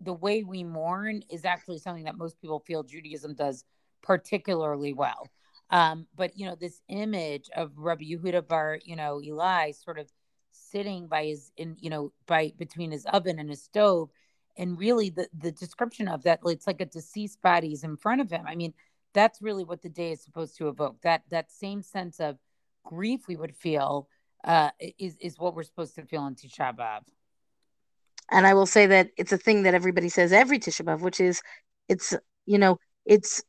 the 0.00 0.12
way 0.12 0.42
we 0.42 0.64
mourn 0.64 1.22
is 1.30 1.44
actually 1.44 1.78
something 1.78 2.04
that 2.04 2.18
most 2.18 2.40
people 2.40 2.60
feel 2.60 2.82
Judaism 2.82 3.34
does 3.34 3.64
particularly 4.02 4.92
well. 4.92 5.28
Um, 5.70 6.06
but 6.14 6.36
you 6.36 6.46
know, 6.46 6.54
this 6.54 6.82
image 6.88 7.48
of 7.56 7.72
Rabbi 7.76 8.04
Yehuda 8.04 8.46
Bar, 8.46 8.80
you 8.84 8.96
know, 8.96 9.22
Eli 9.22 9.70
sort 9.72 9.98
of 9.98 10.10
sitting 10.52 11.06
by 11.06 11.24
his 11.26 11.50
in, 11.56 11.76
you 11.80 11.90
know, 11.90 12.12
by 12.26 12.52
between 12.58 12.90
his 12.90 13.04
oven 13.06 13.38
and 13.38 13.50
his 13.50 13.62
stove, 13.62 14.10
and 14.56 14.78
really 14.78 15.10
the 15.10 15.28
the 15.36 15.52
description 15.52 16.08
of 16.08 16.22
that, 16.24 16.40
it's 16.44 16.66
like 16.66 16.80
a 16.80 16.86
deceased 16.86 17.40
body 17.42 17.72
is 17.72 17.84
in 17.84 17.96
front 17.96 18.20
of 18.20 18.30
him. 18.30 18.44
I 18.46 18.54
mean, 18.54 18.74
that's 19.12 19.42
really 19.42 19.64
what 19.64 19.82
the 19.82 19.88
day 19.88 20.12
is 20.12 20.22
supposed 20.22 20.56
to 20.58 20.68
evoke. 20.68 21.00
That 21.02 21.22
that 21.30 21.50
same 21.50 21.82
sense 21.82 22.20
of 22.20 22.38
grief 22.84 23.28
we 23.28 23.36
would 23.36 23.54
feel 23.54 24.08
uh, 24.44 24.70
is 24.98 25.16
is 25.20 25.38
what 25.38 25.54
we're 25.54 25.62
supposed 25.62 25.94
to 25.96 26.04
feel 26.04 26.26
in 26.26 26.34
Tisha 26.34 26.74
B'av. 26.76 27.02
And 28.30 28.46
I 28.46 28.54
will 28.54 28.66
say 28.66 28.86
that 28.86 29.08
it's 29.16 29.32
a 29.32 29.38
thing 29.38 29.64
that 29.64 29.74
everybody 29.74 30.08
says 30.08 30.32
every 30.32 30.58
Tisha 30.58 30.84
B'av, 30.84 31.00
which 31.00 31.20
is 31.20 31.42
it's 31.88 32.14
you 32.46 32.58
know 32.58 32.78
it's 33.04 33.42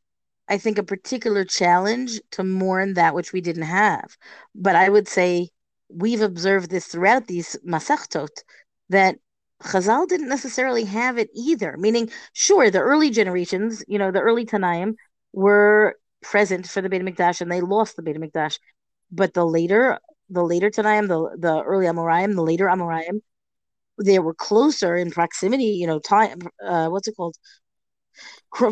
I 0.48 0.58
think 0.58 0.78
a 0.78 0.84
particular 0.84 1.46
challenge 1.46 2.20
to 2.32 2.44
mourn 2.44 2.96
that 2.96 3.16
which 3.16 3.32
we 3.32 3.42
didn't 3.42 3.64
have. 3.64 4.18
But 4.54 4.76
I 4.76 4.90
would 4.90 5.08
say 5.08 5.50
we've 5.96 6.22
observed 6.22 6.70
this 6.70 6.88
throughout 6.88 7.28
these 7.28 7.56
Masechtot 7.66 8.44
that 8.90 9.18
Chazal 9.62 10.08
didn't 10.08 10.30
necessarily 10.30 10.84
have 10.86 11.18
it 11.18 11.30
either. 11.34 11.78
Meaning, 11.78 12.10
sure, 12.34 12.70
the 12.70 12.80
early 12.80 13.10
generations, 13.10 13.84
you 13.88 13.98
know, 13.98 14.12
the 14.12 14.20
early 14.20 14.46
Tanaim 14.46 14.96
were 15.32 15.96
present 16.22 16.68
for 16.68 16.82
the 16.82 16.90
Beit 16.90 17.02
Mikdash 17.02 17.42
and 17.42 17.52
they 17.52 17.62
lost 17.62 17.96
the 17.96 18.02
Beit 18.02 18.18
Mikdash. 18.18 18.60
But 19.12 19.34
the 19.34 19.46
later, 19.46 20.00
the 20.30 20.44
later 20.44 20.70
Tanaim, 20.70 21.08
the 21.08 21.38
the 21.38 21.64
early 21.64 21.86
Amoraim, 21.86 22.36
the 22.36 22.42
later 22.42 22.66
Amoraim, 22.66 23.22
they 24.04 24.20
were 24.20 24.34
closer 24.34 24.96
in 24.96 25.12
proximity. 25.12 25.66
You 25.66 25.88
know, 25.88 26.00
time. 26.00 26.42
Uh, 26.66 26.90
what's 26.90 27.08
it 27.08 27.16
called? 27.16 27.36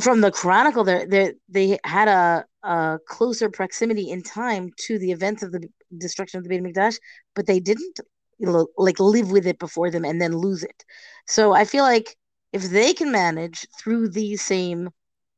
From 0.01 0.21
the 0.21 0.31
Chronicle, 0.31 0.83
they 0.83 1.33
they 1.49 1.79
had 1.83 2.07
a, 2.07 2.45
a 2.63 2.99
closer 3.07 3.49
proximity 3.49 4.09
in 4.11 4.21
time 4.21 4.71
to 4.85 4.99
the 4.99 5.11
events 5.11 5.41
of 5.41 5.51
the 5.51 5.67
destruction 5.97 6.37
of 6.37 6.43
the 6.43 6.49
Beit 6.49 6.63
Mikdash, 6.63 6.97
but 7.35 7.47
they 7.47 7.59
didn't 7.59 7.99
you 8.41 8.47
know, 8.47 8.67
like 8.75 8.99
live 8.99 9.29
with 9.31 9.45
it 9.45 9.59
before 9.59 9.91
them 9.91 10.03
and 10.03 10.19
then 10.19 10.35
lose 10.35 10.63
it. 10.63 10.83
So 11.27 11.53
I 11.53 11.63
feel 11.63 11.83
like 11.83 12.15
if 12.51 12.63
they 12.63 12.91
can 12.93 13.11
manage 13.11 13.67
through 13.79 14.09
these 14.09 14.41
same 14.41 14.89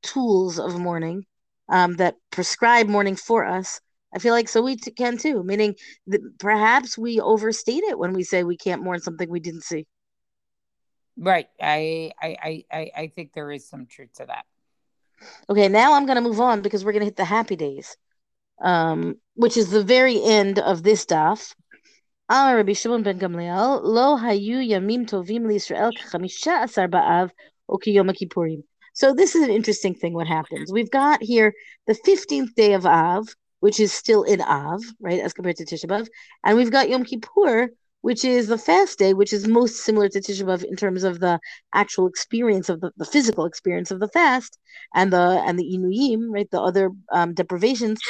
tools 0.03 0.57
of 0.57 0.79
mourning 0.79 1.25
um, 1.67 1.95
that 1.95 2.15
prescribe 2.31 2.87
mourning 2.87 3.17
for 3.17 3.45
us, 3.45 3.81
I 4.15 4.19
feel 4.19 4.33
like 4.33 4.47
so 4.47 4.61
we 4.61 4.77
t- 4.77 4.91
can 4.91 5.17
too. 5.17 5.43
Meaning 5.43 5.75
that 6.07 6.21
perhaps 6.39 6.97
we 6.97 7.19
overstate 7.19 7.83
it 7.83 7.99
when 7.99 8.13
we 8.13 8.23
say 8.23 8.43
we 8.43 8.55
can't 8.55 8.83
mourn 8.83 9.01
something 9.01 9.29
we 9.29 9.41
didn't 9.41 9.63
see. 9.63 9.85
Right. 11.17 11.47
I 11.61 12.11
I 12.21 12.63
I 12.71 12.91
I 12.95 13.07
think 13.07 13.33
there 13.33 13.51
is 13.51 13.67
some 13.67 13.85
truth 13.85 14.13
to 14.15 14.27
that. 14.27 14.45
Okay, 15.49 15.67
now 15.67 15.93
I'm 15.93 16.05
going 16.05 16.15
to 16.15 16.21
move 16.21 16.39
on 16.39 16.61
because 16.61 16.85
we're 16.85 16.93
going 16.93 17.01
to 17.01 17.05
hit 17.07 17.17
the 17.17 17.25
happy 17.25 17.55
days, 17.55 17.95
um, 18.61 19.15
which 19.34 19.56
is 19.56 19.70
the 19.70 19.84
very 19.84 20.22
end 20.22 20.58
of 20.58 20.82
this 20.82 21.04
daf. 21.06 21.54
אמר 22.30 22.60
רבי 22.60 22.74
שמעון 22.74 23.02
בן 23.02 23.18
גמליאל, 23.18 23.80
לא 23.82 24.16
היו 24.22 24.60
ימים 24.60 25.04
טובים 25.04 25.46
לישראל 25.46 25.90
כחמישה 25.96 26.62
עשר 26.62 26.86
באב 26.86 27.28
או 27.68 27.78
כיום 27.78 28.10
הכיפורים. 28.10 28.60
So 29.00 29.14
this 29.14 29.36
is 29.36 29.44
an 29.44 29.50
interesting 29.50 29.94
thing 29.94 30.12
what 30.12 30.26
happens. 30.26 30.72
We've 30.72 30.90
got 30.90 31.22
here 31.22 31.52
the 31.86 31.94
15th 31.94 32.52
day 32.56 32.72
of 32.72 32.84
Av, 32.84 33.28
which 33.60 33.78
is 33.78 33.92
still 33.92 34.24
in 34.24 34.40
Av, 34.40 34.82
right, 35.00 35.20
as 35.20 35.32
compared 35.32 35.56
to 35.58 35.64
Tisha 35.64 35.86
B'Av. 35.86 36.08
And 36.44 36.56
we've 36.56 36.72
got 36.72 36.88
Yom 36.88 37.04
Kippur, 37.04 37.68
which 38.00 38.24
is 38.24 38.48
the 38.48 38.58
fast 38.58 38.98
day, 38.98 39.14
which 39.14 39.32
is 39.32 39.46
most 39.46 39.76
similar 39.76 40.08
to 40.08 40.20
Tisha 40.20 40.44
B'Av 40.44 40.64
in 40.64 40.76
terms 40.76 41.04
of 41.04 41.20
the 41.20 41.38
actual 41.72 42.08
experience 42.08 42.68
of 42.68 42.80
the, 42.80 42.90
the 42.96 43.04
physical 43.04 43.44
experience 43.44 43.90
of 43.90 44.00
the 44.00 44.08
fast 44.08 44.58
and 44.94 45.12
the 45.12 45.42
and 45.46 45.58
the 45.58 45.68
Inuyim, 45.74 46.26
right, 46.30 46.50
the 46.50 46.60
other 46.60 46.90
um, 47.12 47.34
deprivations. 47.34 48.00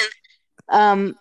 Um, 0.69 1.15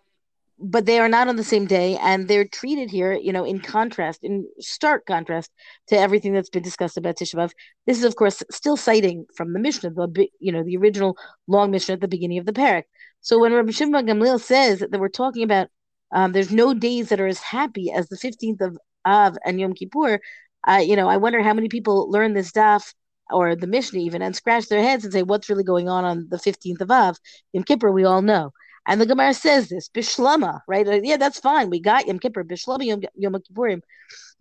but 0.62 0.86
they 0.86 1.00
are 1.00 1.08
not 1.08 1.26
on 1.28 1.36
the 1.36 1.44
same 1.44 1.66
day 1.66 1.98
and 2.00 2.28
they're 2.28 2.46
treated 2.46 2.90
here 2.90 3.12
you 3.12 3.32
know 3.32 3.44
in 3.44 3.58
contrast 3.58 4.22
in 4.22 4.46
stark 4.60 5.04
contrast 5.06 5.50
to 5.88 5.98
everything 5.98 6.32
that's 6.32 6.50
been 6.50 6.62
discussed 6.62 6.96
about 6.96 7.16
Tisha 7.16 7.34
B'Av. 7.34 7.50
this 7.86 7.98
is 7.98 8.04
of 8.04 8.16
course 8.16 8.42
still 8.50 8.76
citing 8.76 9.26
from 9.36 9.52
the 9.52 9.58
Mishnah 9.58 9.90
the 9.90 10.28
you 10.38 10.52
know 10.52 10.62
the 10.62 10.76
original 10.76 11.16
long 11.48 11.70
Mishnah 11.70 11.94
at 11.94 12.00
the 12.00 12.08
beginning 12.08 12.38
of 12.38 12.46
the 12.46 12.52
parak. 12.52 12.84
So 13.20 13.38
when 13.38 13.52
Rabbi 13.52 13.72
Shimon 13.72 14.06
Gamliel 14.06 14.40
says 14.40 14.78
that 14.80 15.00
we're 15.00 15.08
talking 15.08 15.42
about 15.42 15.68
um, 16.12 16.32
there's 16.32 16.52
no 16.52 16.74
days 16.74 17.08
that 17.08 17.20
are 17.20 17.26
as 17.26 17.40
happy 17.40 17.90
as 17.90 18.08
the 18.08 18.16
15th 18.16 18.60
of 18.60 18.78
Av 19.04 19.36
and 19.44 19.58
Yom 19.58 19.74
Kippur 19.74 20.20
uh, 20.68 20.82
you 20.84 20.94
know 20.94 21.08
I 21.08 21.16
wonder 21.16 21.42
how 21.42 21.54
many 21.54 21.68
people 21.68 22.10
learn 22.10 22.34
this 22.34 22.52
daf 22.52 22.94
or 23.30 23.56
the 23.56 23.66
Mishnah 23.66 23.98
even 24.00 24.22
and 24.22 24.36
scratch 24.36 24.68
their 24.68 24.82
heads 24.82 25.04
and 25.04 25.12
say 25.12 25.22
what's 25.22 25.48
really 25.48 25.64
going 25.64 25.88
on 25.88 26.04
on 26.04 26.28
the 26.30 26.36
15th 26.36 26.80
of 26.80 26.90
Av? 26.90 27.18
Yom 27.52 27.64
Kippur 27.64 27.90
we 27.90 28.04
all 28.04 28.22
know 28.22 28.52
and 28.86 29.00
the 29.00 29.06
Gemara 29.06 29.34
says 29.34 29.68
this, 29.68 29.88
Bishlama, 29.88 30.60
right? 30.66 30.86
Yeah, 31.04 31.16
that's 31.16 31.38
fine. 31.38 31.70
We 31.70 31.80
got 31.80 32.06
Yom 32.06 32.18
Kippur, 32.18 32.44
Bishlama 32.44 32.84
Yom, 32.84 33.02
Yom 33.16 33.34
Kippurim. 33.34 33.80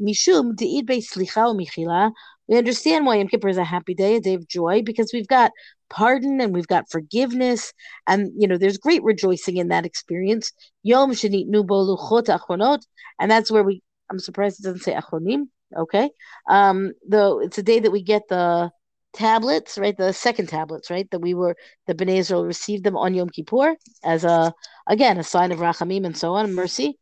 Mishum 0.01 0.55
de'id 0.55 0.85
be 0.85 0.97
slicha. 0.97 2.11
We 2.47 2.57
understand 2.57 3.05
why 3.05 3.17
Yom 3.17 3.27
Kippur 3.27 3.49
is 3.49 3.57
a 3.57 3.63
happy 3.63 3.93
day, 3.93 4.15
a 4.15 4.19
day 4.19 4.33
of 4.33 4.47
joy, 4.47 4.81
because 4.81 5.11
we've 5.13 5.27
got 5.27 5.51
pardon 5.89 6.41
and 6.41 6.53
we've 6.53 6.67
got 6.67 6.89
forgiveness, 6.89 7.71
and 8.07 8.31
you 8.35 8.47
know 8.47 8.57
there's 8.57 8.77
great 8.77 9.03
rejoicing 9.03 9.57
in 9.57 9.67
that 9.67 9.85
experience. 9.85 10.51
Yom 10.83 11.11
shenit 11.11 11.47
nubo 11.47 11.95
luchot 11.95 12.25
achronot, 12.25 12.81
and 13.19 13.29
that's 13.29 13.51
where 13.51 13.63
we. 13.63 13.83
I'm 14.09 14.19
surprised 14.19 14.59
it 14.59 14.63
doesn't 14.63 14.81
say 14.81 14.93
achonim. 14.93 15.49
Okay, 15.77 16.09
um, 16.49 16.93
though 17.07 17.39
it's 17.39 17.57
a 17.57 17.63
day 17.63 17.79
that 17.79 17.91
we 17.91 18.01
get 18.01 18.23
the 18.27 18.71
tablets, 19.13 19.77
right? 19.77 19.97
The 19.97 20.13
second 20.13 20.47
tablets, 20.47 20.89
right? 20.89 21.09
That 21.11 21.19
we 21.19 21.33
were 21.33 21.55
the 21.87 21.95
Bnei 21.95 22.17
Israel 22.17 22.45
received 22.45 22.83
them 22.83 22.97
on 22.97 23.13
Yom 23.13 23.29
Kippur 23.29 23.75
as 24.03 24.23
a 24.23 24.53
again 24.87 25.17
a 25.17 25.23
sign 25.23 25.51
of 25.51 25.59
rachamim 25.59 26.05
and 26.05 26.17
so 26.17 26.33
on, 26.33 26.53
mercy. 26.53 26.97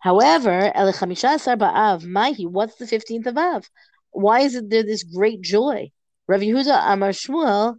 However, 0.00 0.72
El 0.74 0.92
Ba'av, 0.92 2.04
Mahi, 2.04 2.46
what's 2.46 2.76
the 2.76 2.86
fifteenth 2.86 3.26
of 3.26 3.38
Av? 3.38 3.68
Why 4.10 4.40
is 4.40 4.54
it 4.54 4.70
there 4.70 4.82
this 4.82 5.02
great 5.02 5.40
joy? 5.40 5.90
Rav 6.28 6.40
Yehuda 6.40 6.92
Amar 6.92 7.10
Shmuel, 7.10 7.76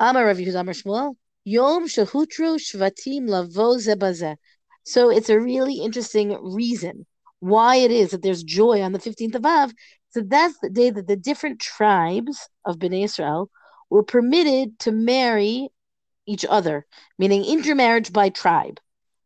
Amar 0.00 0.26
Rav 0.26 0.36
Yehuda 0.36 0.60
Amar 0.60 0.74
Shmuel, 0.74 1.14
Yom 1.44 1.86
Shahutru 1.86 2.58
Shvatim 2.58 3.28
Lavo 3.28 3.76
Zebazeh. 3.76 4.36
So 4.84 5.10
it's 5.10 5.28
a 5.28 5.40
really 5.40 5.76
interesting 5.76 6.36
reason 6.42 7.06
why 7.42 7.76
it 7.76 7.90
is 7.90 8.10
that 8.12 8.22
there's 8.22 8.42
joy 8.44 8.82
on 8.82 8.92
the 8.92 8.98
15th 9.00 9.34
of 9.34 9.44
Av 9.46 9.72
so 10.10 10.22
that's 10.22 10.58
the 10.60 10.70
day 10.70 10.90
that 10.90 11.06
the 11.06 11.16
different 11.16 11.60
tribes 11.60 12.48
of 12.64 12.78
Bnei 12.78 13.04
Israel 13.04 13.50
were 13.90 14.02
permitted 14.04 14.78
to 14.80 14.92
marry 14.92 15.70
each 16.26 16.44
other, 16.48 16.86
meaning 17.18 17.44
intermarriage 17.44 18.12
by 18.12 18.28
tribe. 18.30 18.80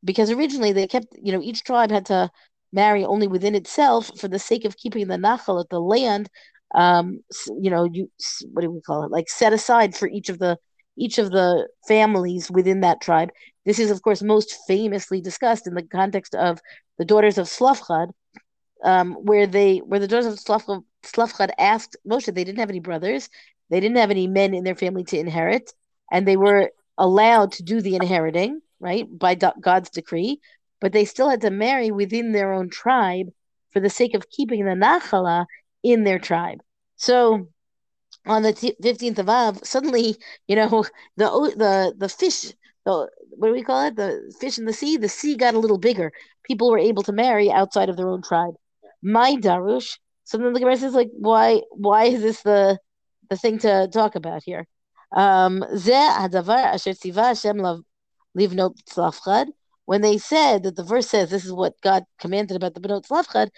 because 0.05 0.31
originally 0.31 0.73
they 0.73 0.87
kept, 0.87 1.09
you 1.23 1.33
know, 1.33 1.43
each 1.43 1.65
tribe 1.65 1.91
had 1.91 2.07
to 2.07 2.31
marry 2.73 3.05
only 3.05 3.27
within 3.29 3.55
itself 3.55 4.11
for 4.21 4.29
the 4.29 4.39
sake 4.39 4.65
of 4.65 4.77
keeping 4.77 5.09
the 5.09 5.17
nachal 5.17 5.61
at 5.61 5.69
the 5.71 5.81
land. 5.81 6.29
Um, 6.75 7.21
you 7.61 7.71
know, 7.71 7.85
you 7.85 8.11
what 8.53 8.63
do 8.63 8.71
we 8.71 8.81
call 8.83 9.05
it? 9.05 9.11
Like 9.11 9.29
set 9.29 9.53
aside 9.53 9.97
for 9.97 10.09
each 10.09 10.29
of 10.29 10.39
the 10.39 10.59
each 10.97 11.19
of 11.19 11.31
the 11.31 11.69
families 11.87 12.51
within 12.51 12.81
that 12.81 13.01
tribe. 13.01 13.31
This 13.65 13.79
is, 13.79 13.91
of 13.91 14.03
course, 14.03 14.23
most 14.23 14.57
famously 14.67 15.21
discussed 15.21 15.67
in 15.67 15.75
the 15.75 15.83
context 15.83 16.35
of 16.35 16.61
the 16.99 17.05
daughters 17.05 17.39
of 17.39 17.47
Tzlafchad, 17.47 18.13
um, 18.85 19.15
where 19.15 19.47
they 19.47 19.79
where 19.79 20.01
the 20.01 20.09
daughters 20.09 20.27
of 20.27 20.39
Tzlafchad 20.39 21.51
asked 21.59 21.97
Moshe. 22.09 22.33
They 22.33 22.45
didn't 22.45 22.61
have 22.61 22.71
any 22.71 22.81
brothers. 22.81 23.29
They 23.71 23.81
didn't 23.81 23.97
have 23.97 24.11
any 24.11 24.27
men 24.27 24.55
in 24.55 24.65
their 24.65 24.77
family 24.77 25.05
to 25.05 25.19
inherit, 25.19 25.73
and 26.13 26.27
they 26.27 26.37
were 26.37 26.71
allowed 26.99 27.53
to 27.53 27.63
do 27.63 27.81
the 27.81 27.97
inheriting, 27.97 28.61
right, 28.81 29.07
by 29.19 29.35
God's 29.35 29.91
decree, 29.91 30.41
but 30.81 30.93
they 30.93 31.05
still 31.05 31.29
had 31.29 31.41
to 31.43 31.51
marry 31.51 31.91
within 31.91 32.33
their 32.33 32.53
own 32.53 32.71
tribe 32.71 33.27
for 33.71 33.81
the 33.81 33.91
sake 33.91 34.15
of 34.15 34.31
keeping 34.31 34.65
the 34.65 34.73
Nachala 34.73 35.47
in 35.83 36.05
their 36.05 36.19
tribe. 36.19 36.61
So 36.97 37.49
on 38.27 38.43
the 38.43 38.53
fifteenth 38.83 39.19
of 39.19 39.29
Av, 39.29 39.61
suddenly, 39.65 40.17
you 40.49 40.57
know, 40.57 40.85
the 41.17 41.27
the 41.57 41.95
the 41.97 42.09
fish, 42.09 42.53
the 42.85 43.09
what 43.37 43.49
do 43.49 43.53
we 43.53 43.63
call 43.63 43.87
it? 43.87 43.97
The 43.97 44.35
fish 44.41 44.59
in 44.59 44.65
the 44.65 44.73
sea. 44.73 44.97
The 44.97 45.09
sea 45.09 45.37
got 45.37 45.55
a 45.55 45.59
little 45.59 45.79
bigger. 45.79 46.13
People 46.45 46.71
were 46.71 46.79
able 46.79 47.03
to 47.05 47.13
marry 47.13 47.51
outside 47.51 47.89
of 47.89 47.97
their 47.97 48.09
own 48.09 48.23
tribe. 48.23 48.55
My 49.03 49.37
darush. 49.37 49.99
So 50.25 50.39
then 50.39 50.53
the 50.53 50.61
Gemara 50.61 50.77
says, 50.77 50.95
like, 50.95 51.11
why 51.13 51.63
why 51.71 52.05
is 52.05 52.23
this 52.23 52.43
the 52.43 52.79
the 53.31 53.37
thing 53.37 53.59
to 53.61 53.89
talk 53.93 54.15
about 54.15 54.43
here? 54.45 54.67
Um, 55.13 55.65
when 59.87 60.01
they 60.03 60.19
said 60.19 60.63
that 60.65 60.77
the 60.77 60.83
verse 60.83 61.09
says 61.09 61.31
this 61.31 61.45
is 61.45 61.53
what 61.53 61.81
God 61.81 62.05
commanded 62.19 62.57
about 62.57 62.75
the 62.75 62.81
Benot 62.81 63.07
Tzlafchad, 63.07 63.51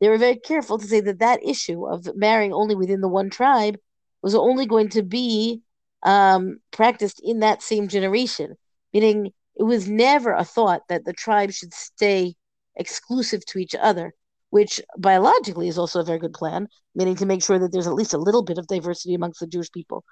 they 0.00 0.08
were 0.08 0.18
very 0.18 0.36
careful 0.36 0.78
to 0.78 0.86
say 0.86 1.00
that 1.00 1.18
that 1.20 1.44
issue 1.44 1.86
of 1.86 2.08
marrying 2.16 2.52
only 2.52 2.74
within 2.74 3.00
the 3.00 3.08
one 3.08 3.30
tribe 3.30 3.76
was 4.22 4.34
only 4.34 4.66
going 4.66 4.88
to 4.90 5.02
be 5.02 5.60
um, 6.02 6.58
practiced 6.70 7.20
in 7.22 7.40
that 7.40 7.62
same 7.62 7.88
generation, 7.88 8.54
meaning 8.92 9.32
it 9.56 9.64
was 9.64 9.88
never 9.88 10.32
a 10.32 10.44
thought 10.44 10.82
that 10.88 11.04
the 11.04 11.12
tribe 11.12 11.52
should 11.52 11.74
stay 11.74 12.34
exclusive 12.76 13.44
to 13.46 13.58
each 13.58 13.74
other 13.74 14.12
which 14.50 14.80
biologically 14.96 15.68
is 15.68 15.78
also 15.78 16.00
a 16.00 16.04
very 16.04 16.18
good 16.18 16.32
plan, 16.32 16.68
meaning 16.94 17.16
to 17.16 17.26
make 17.26 17.42
sure 17.42 17.58
that 17.58 17.72
there's 17.72 17.86
at 17.86 17.94
least 17.94 18.14
a 18.14 18.18
little 18.18 18.42
bit 18.42 18.58
of 18.58 18.66
diversity 18.66 19.14
amongst 19.14 19.40
the 19.40 19.46
Jewish 19.46 19.70
people. 19.70 20.04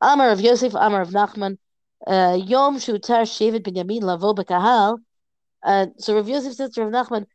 Amar 0.00 0.30
of 0.30 0.40
Yosef, 0.40 0.74
Amar 0.74 1.02
of 1.02 1.10
Nachman, 1.10 1.58
uh, 2.06 2.38
Yom 2.44 2.76
Shutar 2.78 3.22
Shevet 3.22 3.62
Binyamin 3.62 4.02
Lavo 4.02 4.34
Bekahal. 4.34 4.98
Uh, 5.62 5.86
so 5.98 6.14
Rav 6.14 6.28
Yosef 6.28 6.54
says 6.54 6.70
to 6.72 6.84
Rav 6.84 6.92
Nachman, 7.06 7.26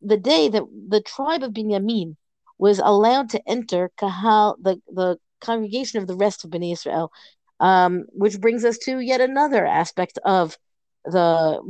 the 0.00 0.16
day 0.16 0.48
that 0.48 0.62
the 0.88 1.00
tribe 1.00 1.42
of 1.42 1.52
Binyamin 1.52 2.16
was 2.58 2.78
allowed 2.78 3.30
to 3.30 3.42
enter 3.46 3.90
Kahal, 3.98 4.56
the, 4.60 4.80
the 4.88 5.18
congregation 5.40 6.00
of 6.00 6.06
the 6.06 6.16
rest 6.16 6.44
of 6.44 6.50
Bnei 6.50 6.72
Israel, 6.72 7.12
um, 7.60 8.04
which 8.12 8.40
brings 8.40 8.64
us 8.64 8.78
to 8.78 9.00
yet 9.00 9.20
another 9.20 9.66
aspect 9.66 10.18
of 10.24 10.56
the 11.04 11.60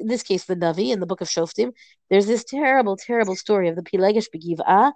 in 0.00 0.06
this 0.08 0.22
case 0.22 0.44
the 0.44 0.56
Navi 0.56 0.92
in 0.92 1.00
the 1.00 1.06
book 1.06 1.20
of 1.20 1.28
Shoftim, 1.28 1.72
there's 2.08 2.26
this 2.26 2.44
terrible, 2.44 2.96
terrible 2.96 3.36
story 3.36 3.68
of 3.68 3.76
the 3.76 3.82
Pilegesh 3.82 4.26
Begiv'ah, 4.34 4.92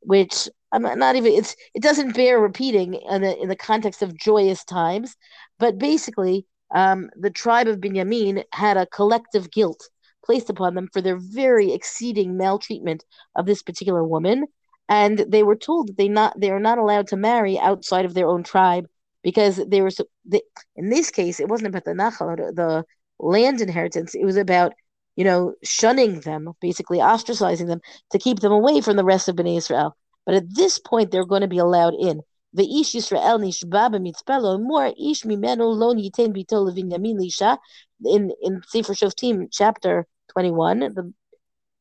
which 0.00 0.48
I'm 0.72 0.82
not 0.98 1.16
even 1.16 1.32
it's 1.32 1.54
it 1.74 1.82
doesn't 1.82 2.16
bear 2.16 2.40
repeating 2.40 2.94
in 2.94 3.22
the, 3.22 3.38
in 3.38 3.48
the 3.48 3.56
context 3.56 4.02
of 4.02 4.16
joyous 4.18 4.64
times, 4.64 5.14
but 5.58 5.78
basically 5.78 6.46
um, 6.74 7.10
the 7.16 7.30
tribe 7.30 7.68
of 7.68 7.78
Binyamin 7.78 8.42
had 8.52 8.76
a 8.76 8.86
collective 8.86 9.50
guilt 9.50 9.88
placed 10.24 10.50
upon 10.50 10.74
them 10.74 10.88
for 10.92 11.00
their 11.00 11.16
very 11.16 11.72
exceeding 11.72 12.36
maltreatment 12.36 13.04
of 13.36 13.46
this 13.46 13.62
particular 13.62 14.04
woman, 14.04 14.46
and 14.88 15.18
they 15.18 15.42
were 15.42 15.56
told 15.56 15.88
that 15.88 15.96
they 15.96 16.08
not 16.08 16.38
they 16.38 16.50
are 16.50 16.60
not 16.60 16.78
allowed 16.78 17.08
to 17.08 17.16
marry 17.16 17.58
outside 17.58 18.04
of 18.04 18.14
their 18.14 18.28
own 18.28 18.42
tribe 18.42 18.86
because 19.22 19.60
they 19.66 19.80
were 19.80 19.90
so. 19.90 20.04
They, 20.24 20.42
in 20.76 20.90
this 20.90 21.10
case, 21.10 21.40
it 21.40 21.48
wasn't 21.48 21.68
about 21.68 21.84
the 21.84 21.92
nachal, 21.92 22.36
the 22.36 22.84
land 23.18 23.60
inheritance. 23.60 24.14
It 24.14 24.24
was 24.24 24.36
about, 24.36 24.72
you 25.16 25.24
know, 25.24 25.54
shunning 25.62 26.20
them, 26.20 26.50
basically 26.60 26.98
ostracizing 26.98 27.66
them 27.66 27.80
to 28.10 28.18
keep 28.18 28.40
them 28.40 28.52
away 28.52 28.80
from 28.80 28.96
the 28.96 29.04
rest 29.04 29.28
of 29.28 29.36
Bnei 29.36 29.56
Israel. 29.56 29.96
But 30.26 30.34
at 30.34 30.54
this 30.54 30.78
point, 30.78 31.10
they're 31.10 31.24
going 31.24 31.42
to 31.42 31.48
be 31.48 31.58
allowed 31.58 31.94
in. 31.94 32.22
Ish 32.56 32.94
Yisrael 32.94 33.40
nishba 33.40 33.90
b'mitzpelo 33.90 34.60
more 34.60 34.86
ish 34.86 35.22
mimenu 35.22 35.74
lo 35.74 35.94
yitain 35.94 36.34
bito 36.34 36.62
levinyamin 36.66 37.18
lisha 37.18 37.58
in 38.04 38.30
in 38.42 38.62
Sefer 38.66 38.92
Shoftim 38.92 39.48
chapter 39.50 40.06
twenty 40.30 40.50
one 40.50 40.80
the 40.80 41.12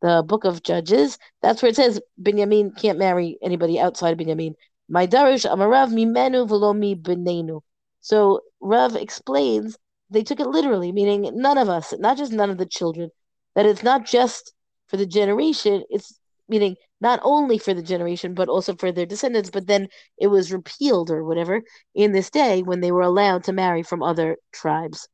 the 0.02 0.24
book 0.26 0.46
of 0.46 0.64
Judges. 0.64 1.18
That's 1.42 1.62
where 1.62 1.70
it 1.70 1.76
says 1.76 2.02
Binyamin 2.22 2.76
can't 2.76 2.98
marry 2.98 3.38
anybody 3.42 3.80
outside 3.80 4.14
of 4.14 4.18
Binyamin. 4.18 4.56
My 4.90 5.08
darush 5.08 5.46
amarav 5.50 5.92
mimenu 5.92 6.48
v'lo 6.48 6.78
mi 6.78 6.96
benenu. 6.96 7.62
So 8.00 8.42
Rav 8.62 8.96
explains 8.96 9.78
they 10.10 10.24
took 10.24 10.40
it 10.40 10.48
literally, 10.48 10.92
meaning 10.92 11.32
none 11.36 11.58
of 11.58 11.70
us, 11.70 11.94
not 11.98 12.18
just 12.18 12.32
none 12.32 12.50
of 12.50 12.58
the 12.58 12.66
children, 12.66 13.12
that 13.56 13.66
it's 13.66 13.84
not 13.84 14.06
just 14.06 14.54
for 14.88 14.98
the 14.98 15.06
generation, 15.06 15.84
it's 15.90 16.18
meaning 16.50 16.76
not 17.02 17.20
only 17.24 17.58
for 17.58 17.74
the 17.74 17.82
generation, 17.82 18.34
but 18.34 18.48
also 18.48 18.76
for 18.76 18.92
their 18.92 19.06
descendants. 19.06 19.50
But 19.50 19.68
then 19.68 19.88
it 20.18 20.28
was 20.28 20.54
repealed 20.54 21.12
or 21.12 21.24
whatever 21.24 21.62
in 21.96 22.12
this 22.12 22.30
day 22.30 22.62
when 22.62 22.80
they 22.80 22.92
were 22.92 23.02
allowed 23.02 23.44
to 23.46 23.54
marry 23.54 23.84
from 23.84 24.04
other 24.04 24.38
tribes. 24.54 25.08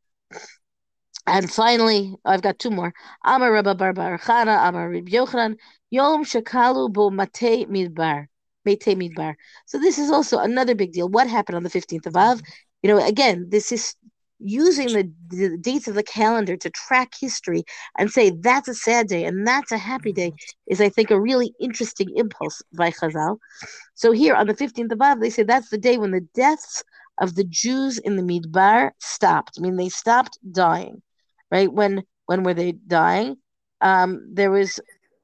And 1.25 1.51
finally, 1.51 2.15
I've 2.23 2.41
got 2.41 2.59
two 2.59 2.71
more. 2.71 2.93
Amar 3.25 3.51
Rabba 3.51 3.75
Barbar 3.75 4.17
Chana, 4.19 4.67
Amar 4.67 4.89
Rib 4.89 5.09
Yochanan, 5.09 5.57
Yom 5.89 6.23
Shakalu 6.23 6.91
Bo 6.91 7.09
Mate 7.09 7.67
Midbar. 7.67 8.27
Mate 8.63 8.95
Midbar. 8.97 9.35
So 9.65 9.77
this 9.77 9.97
is 9.97 10.09
also 10.09 10.39
another 10.39 10.75
big 10.75 10.93
deal. 10.93 11.09
What 11.09 11.27
happened 11.27 11.57
on 11.57 11.63
the 11.63 11.69
15th 11.69 12.05
of 12.05 12.15
Av? 12.15 12.41
You 12.81 12.89
know, 12.89 13.05
again, 13.05 13.47
this 13.49 13.71
is 13.73 13.95
using 14.39 14.87
the, 14.87 15.11
the, 15.29 15.57
dates 15.57 15.87
of 15.87 15.95
the 15.95 16.03
calendar 16.03 16.55
to 16.57 16.69
track 16.69 17.13
history 17.19 17.63
and 17.97 18.11
say 18.11 18.29
that's 18.29 18.67
a 18.67 18.73
sad 18.73 19.07
day 19.07 19.25
and 19.25 19.47
that's 19.47 19.71
a 19.71 19.77
happy 19.77 20.13
day 20.13 20.31
is, 20.67 20.79
I 20.79 20.89
think, 20.89 21.11
a 21.11 21.19
really 21.19 21.53
interesting 21.59 22.15
impulse 22.15 22.61
by 22.77 22.91
Chazal. 22.91 23.37
So 23.95 24.11
here 24.11 24.35
on 24.35 24.47
the 24.47 24.53
15th 24.53 24.91
of 24.91 25.01
Av, 25.01 25.19
they 25.19 25.29
say 25.29 25.43
that's 25.43 25.69
the 25.69 25.77
day 25.77 25.97
when 25.97 26.11
the 26.11 26.27
deaths 26.35 26.83
of 27.19 27.35
the 27.35 27.43
Jews 27.43 27.97
in 27.97 28.15
the 28.15 28.23
Midbar 28.23 28.91
stopped. 28.99 29.57
I 29.57 29.61
mean, 29.61 29.75
they 29.75 29.89
stopped 29.89 30.37
dying, 30.51 31.01
right? 31.51 31.71
When 31.71 32.03
when 32.27 32.43
were 32.43 32.53
they 32.53 32.73
dying? 32.73 33.37
Um, 33.81 34.29
there 34.33 34.51
was 34.51 34.79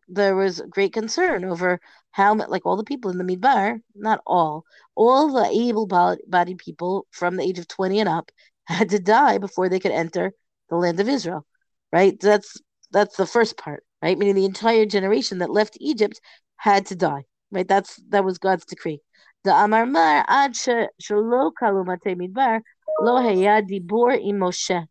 there 0.07 0.35
was 0.35 0.61
great 0.69 0.93
concern 0.93 1.45
over 1.45 1.79
how 2.11 2.35
like 2.35 2.65
all 2.65 2.77
the 2.77 2.83
people 2.83 3.11
in 3.11 3.17
the 3.17 3.23
Midbar, 3.23 3.79
not 3.95 4.21
all, 4.25 4.63
all 4.95 5.33
the 5.33 5.45
able-bodied 5.45 6.59
people 6.59 7.07
from 7.11 7.35
the 7.35 7.43
age 7.43 7.57
of 7.57 7.67
20 7.67 7.99
and 7.99 8.09
up 8.09 8.31
had 8.65 8.89
to 8.89 8.99
die 8.99 9.37
before 9.37 9.69
they 9.69 9.79
could 9.79 9.91
enter 9.91 10.33
the 10.69 10.75
land 10.75 10.99
of 10.99 11.09
Israel. 11.09 11.45
Right? 11.91 12.19
That's 12.19 12.57
that's 12.91 13.15
the 13.17 13.25
first 13.25 13.57
part, 13.57 13.83
right? 14.01 14.17
Meaning 14.17 14.35
the 14.35 14.45
entire 14.45 14.85
generation 14.85 15.39
that 15.39 15.49
left 15.51 15.77
Egypt 15.79 16.19
had 16.57 16.85
to 16.87 16.95
die. 16.95 17.23
Right? 17.51 17.67
That's 17.67 17.99
that 18.09 18.23
was 18.23 18.37
God's 18.37 18.65
decree. 18.65 18.99
The 19.43 19.53
Amar 19.53 19.85
Mar 19.85 20.25
ad 20.27 20.53
shelo 20.53 21.51
kalu 21.59 21.85
midbar 22.15 22.61
lo 23.01 23.21
dibur 23.21 24.17
im 24.17 24.39
Moshe. 24.39 24.87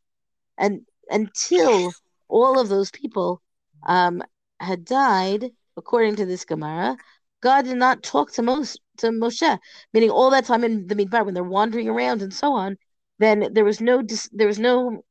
And 0.58 0.82
until 1.08 1.92
all 2.28 2.58
of 2.58 2.68
those 2.68 2.90
people 2.90 3.42
um, 3.86 4.22
had 4.60 4.84
died, 4.84 5.50
according 5.76 6.16
to 6.16 6.26
this 6.26 6.44
Gemara, 6.44 6.96
God 7.40 7.64
did 7.64 7.76
not 7.76 8.02
talk 8.02 8.32
to 8.32 8.42
Moshe, 8.42 8.76
to 8.98 9.08
Moshe, 9.08 9.58
meaning 9.92 10.10
all 10.10 10.30
that 10.30 10.44
time 10.44 10.64
in 10.64 10.86
the 10.86 10.94
Midbar 10.94 11.24
when 11.24 11.34
they're 11.34 11.42
wandering 11.42 11.88
around 11.88 12.22
and 12.22 12.32
so 12.32 12.52
on, 12.52 12.76
then 13.22 13.48
there 13.52 13.64
was 13.64 13.80
no 13.80 14.02
there 14.32 14.46
was 14.46 14.58
no 14.58 15.02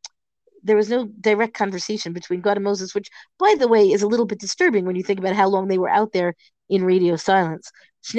there 0.63 0.75
was 0.75 0.89
no 0.89 1.05
direct 1.19 1.53
conversation 1.53 2.13
between 2.13 2.41
God 2.41 2.57
and 2.57 2.63
Moses, 2.63 2.93
which, 2.93 3.09
by 3.39 3.55
the 3.57 3.67
way, 3.67 3.91
is 3.91 4.03
a 4.03 4.07
little 4.07 4.27
bit 4.27 4.39
disturbing 4.39 4.85
when 4.85 4.95
you 4.95 5.03
think 5.03 5.19
about 5.19 5.35
how 5.35 5.47
long 5.47 5.67
they 5.67 5.77
were 5.77 5.89
out 5.89 6.13
there 6.13 6.35
in 6.69 6.85
radio 6.85 7.15
silence. 7.15 7.71
It 8.03 8.13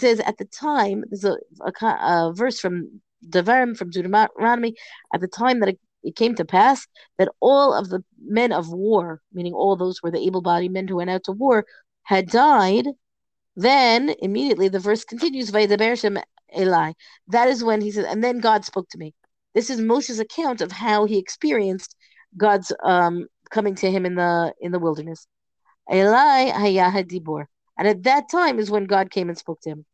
says 0.00 0.20
at 0.20 0.38
the 0.38 0.44
time, 0.46 1.04
there's 1.08 1.24
a, 1.24 1.36
a, 1.60 1.86
a 1.86 2.32
verse 2.34 2.58
from 2.58 3.00
Devarim, 3.28 3.76
from 3.76 3.90
Deuteronomy, 3.90 4.74
at 5.12 5.20
the 5.20 5.28
time 5.28 5.60
that 5.60 5.68
it, 5.68 5.78
it 6.02 6.16
came 6.16 6.34
to 6.34 6.44
pass 6.44 6.86
that 7.18 7.28
all 7.40 7.72
of 7.72 7.88
the 7.88 8.02
men 8.26 8.52
of 8.52 8.70
war, 8.70 9.22
meaning 9.32 9.54
all 9.54 9.76
those 9.76 10.02
were 10.02 10.10
the 10.10 10.26
able 10.26 10.42
bodied 10.42 10.72
men 10.72 10.88
who 10.88 10.96
went 10.96 11.10
out 11.10 11.22
to 11.24 11.32
war, 11.32 11.64
had 12.02 12.28
died 12.28 12.88
then 13.56 14.14
immediately 14.20 14.68
the 14.68 14.78
verse 14.80 15.04
continues, 15.04 15.50
Vaidabershem 15.50 16.22
Eli. 16.56 16.92
That 17.28 17.48
is 17.48 17.62
when 17.64 17.80
he 17.80 17.90
says, 17.90 18.06
and 18.06 18.22
then 18.22 18.38
God 18.38 18.64
spoke 18.64 18.88
to 18.90 18.98
me. 18.98 19.14
This 19.54 19.70
is 19.70 19.80
Moshe's 19.80 20.18
account 20.18 20.60
of 20.60 20.72
how 20.72 21.04
he 21.04 21.18
experienced 21.18 21.96
God's 22.36 22.72
um, 22.82 23.26
coming 23.50 23.74
to 23.76 23.90
him 23.90 24.04
in 24.04 24.16
the 24.16 24.52
in 24.60 24.72
the 24.72 24.80
wilderness. 24.80 25.26
Eli 25.90 26.50
Hayah 26.50 27.04
Dibor. 27.04 27.46
And 27.78 27.88
at 27.88 28.02
that 28.04 28.28
time 28.30 28.58
is 28.58 28.70
when 28.70 28.84
God 28.84 29.10
came 29.10 29.28
and 29.28 29.38
spoke 29.38 29.60
to 29.62 29.70
him. 29.70 29.84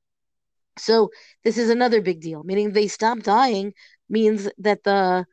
So 0.78 1.10
this 1.44 1.58
is 1.58 1.68
another 1.70 2.00
big 2.00 2.20
deal, 2.20 2.42
meaning 2.42 2.72
they 2.72 2.88
stop 2.88 3.20
dying 3.20 3.74
means 4.08 4.48
that 4.58 4.84
the 4.84 5.26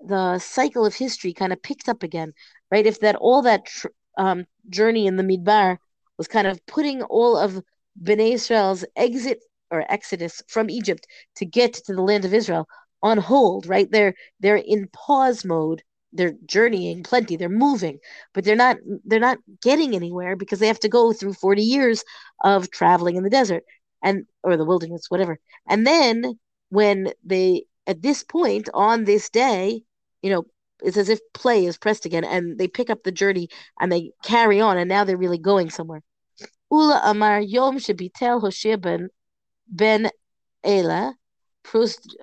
the 0.00 0.38
cycle 0.38 0.86
of 0.86 0.94
history 0.94 1.32
kind 1.34 1.52
of 1.52 1.62
picked 1.62 1.88
up 1.88 2.02
again, 2.02 2.32
right? 2.70 2.86
If 2.86 3.00
that 3.00 3.16
all 3.16 3.42
that 3.42 3.66
tr- 3.66 3.88
um, 4.16 4.46
journey 4.68 5.06
in 5.06 5.16
the 5.16 5.22
Midbar 5.22 5.78
was 6.20 6.28
kind 6.28 6.46
of 6.46 6.64
putting 6.66 7.02
all 7.04 7.34
of 7.38 7.62
Bnei 8.02 8.34
Israel's 8.34 8.84
exit 8.94 9.38
or 9.70 9.90
exodus 9.90 10.42
from 10.48 10.68
Egypt 10.68 11.06
to 11.36 11.46
get 11.46 11.72
to 11.72 11.94
the 11.94 12.02
land 12.02 12.26
of 12.26 12.34
Israel 12.34 12.66
on 13.02 13.16
hold, 13.16 13.66
right? 13.66 13.90
They're 13.90 14.12
they're 14.38 14.56
in 14.74 14.88
pause 14.92 15.46
mode. 15.46 15.82
They're 16.12 16.34
journeying 16.44 17.04
plenty. 17.04 17.36
They're 17.36 17.48
moving, 17.48 18.00
but 18.34 18.44
they're 18.44 18.54
not 18.54 18.76
they're 19.06 19.18
not 19.28 19.38
getting 19.62 19.94
anywhere 19.96 20.36
because 20.36 20.58
they 20.58 20.66
have 20.66 20.80
to 20.80 20.90
go 20.90 21.14
through 21.14 21.32
40 21.32 21.62
years 21.62 22.04
of 22.44 22.70
traveling 22.70 23.16
in 23.16 23.22
the 23.22 23.30
desert 23.30 23.62
and 24.02 24.26
or 24.42 24.58
the 24.58 24.66
wilderness, 24.66 25.06
whatever. 25.08 25.38
And 25.70 25.86
then 25.86 26.38
when 26.68 27.14
they 27.24 27.64
at 27.86 28.02
this 28.02 28.24
point 28.24 28.68
on 28.74 29.04
this 29.04 29.30
day, 29.30 29.84
you 30.20 30.30
know, 30.30 30.44
it's 30.82 30.98
as 30.98 31.08
if 31.08 31.20
play 31.32 31.64
is 31.64 31.78
pressed 31.78 32.04
again 32.04 32.24
and 32.24 32.58
they 32.58 32.68
pick 32.68 32.90
up 32.90 33.04
the 33.04 33.12
journey 33.12 33.48
and 33.80 33.90
they 33.90 34.12
carry 34.22 34.60
on 34.60 34.76
and 34.76 34.90
now 34.90 35.04
they're 35.04 35.16
really 35.16 35.38
going 35.38 35.70
somewhere. 35.70 36.02
Ula 36.70 37.00
Amar 37.04 37.40
Yom 37.40 37.78
Shebitel 37.78 38.40
Hoshea 38.40 38.76
ben 38.76 39.08
ben 39.66 40.10
Ela 40.62 41.14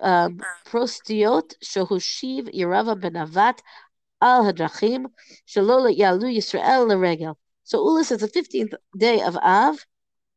um, 0.01 0.41
Prostiot 0.65 1.53
Shohushiv 1.63 2.53
Yerava 2.53 2.99
ben 2.99 3.13
Avat 3.13 3.59
al 4.21 4.43
Hadrachim 4.45 5.07
Shalol 5.47 5.95
Yalu 5.95 6.27
Yisrael 6.27 6.87
Leregel. 6.87 7.35
So 7.63 7.79
Ula 7.79 8.03
says 8.03 8.21
the 8.21 8.27
15th 8.27 8.73
day 8.97 9.21
of 9.21 9.35
Av 9.37 9.85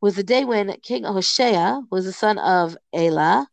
was 0.01 0.17
the 0.17 0.25
day 0.25 0.45
when 0.45 0.75
King 0.83 1.05
Hoshea 1.05 1.81
was 1.91 2.05
the 2.05 2.13
son 2.13 2.39
of 2.39 2.77
Elah, 2.93 3.47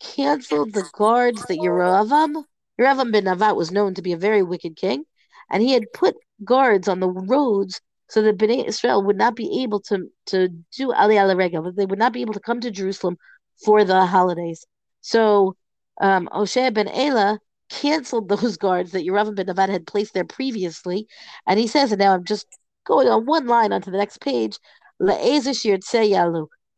canceled 0.00 0.72
the 0.72 0.88
guards 0.92 1.44
that 1.46 1.58
Yeravam, 1.58 2.44
Yeravam 2.78 3.10
ben 3.10 3.24
Navat 3.24 3.56
was 3.56 3.70
known 3.72 3.94
to 3.94 4.02
be 4.02 4.12
a 4.12 4.16
very 4.16 4.42
wicked 4.42 4.76
king, 4.76 5.04
and 5.50 5.62
he 5.62 5.72
had 5.72 5.92
put 5.92 6.14
guards 6.44 6.88
on 6.88 7.00
the 7.00 7.08
roads 7.08 7.80
so 8.12 8.20
that 8.20 8.36
Bnei 8.36 8.68
Israel 8.68 9.02
would 9.02 9.16
not 9.16 9.34
be 9.34 9.62
able 9.62 9.80
to, 9.80 10.06
to 10.26 10.48
do 10.48 10.88
Aliyah 10.88 11.34
Rega, 11.34 11.62
but 11.62 11.76
they 11.76 11.86
would 11.86 11.98
not 11.98 12.12
be 12.12 12.20
able 12.20 12.34
to 12.34 12.40
come 12.40 12.60
to 12.60 12.70
Jerusalem 12.70 13.16
for 13.64 13.84
the 13.84 14.04
holidays. 14.04 14.66
So 15.00 15.56
um, 15.98 16.28
Hoshea 16.30 16.68
ben 16.72 16.88
Elah 16.88 17.38
canceled 17.70 18.28
those 18.28 18.56
guards 18.66 18.92
that 18.92 19.06
Yeravam 19.06 19.34
ben 19.34 19.46
Navat 19.46 19.70
had 19.70 19.86
placed 19.86 20.12
there 20.12 20.26
previously, 20.26 21.06
and 21.46 21.58
he 21.58 21.66
says, 21.66 21.90
and 21.90 22.00
now 22.00 22.12
I'm 22.12 22.24
just 22.24 22.46
going 22.84 23.08
on 23.08 23.24
one 23.24 23.46
line 23.46 23.72
onto 23.72 23.90
the 23.90 23.96
next 23.96 24.20
page. 24.20 24.58
He 24.98 25.40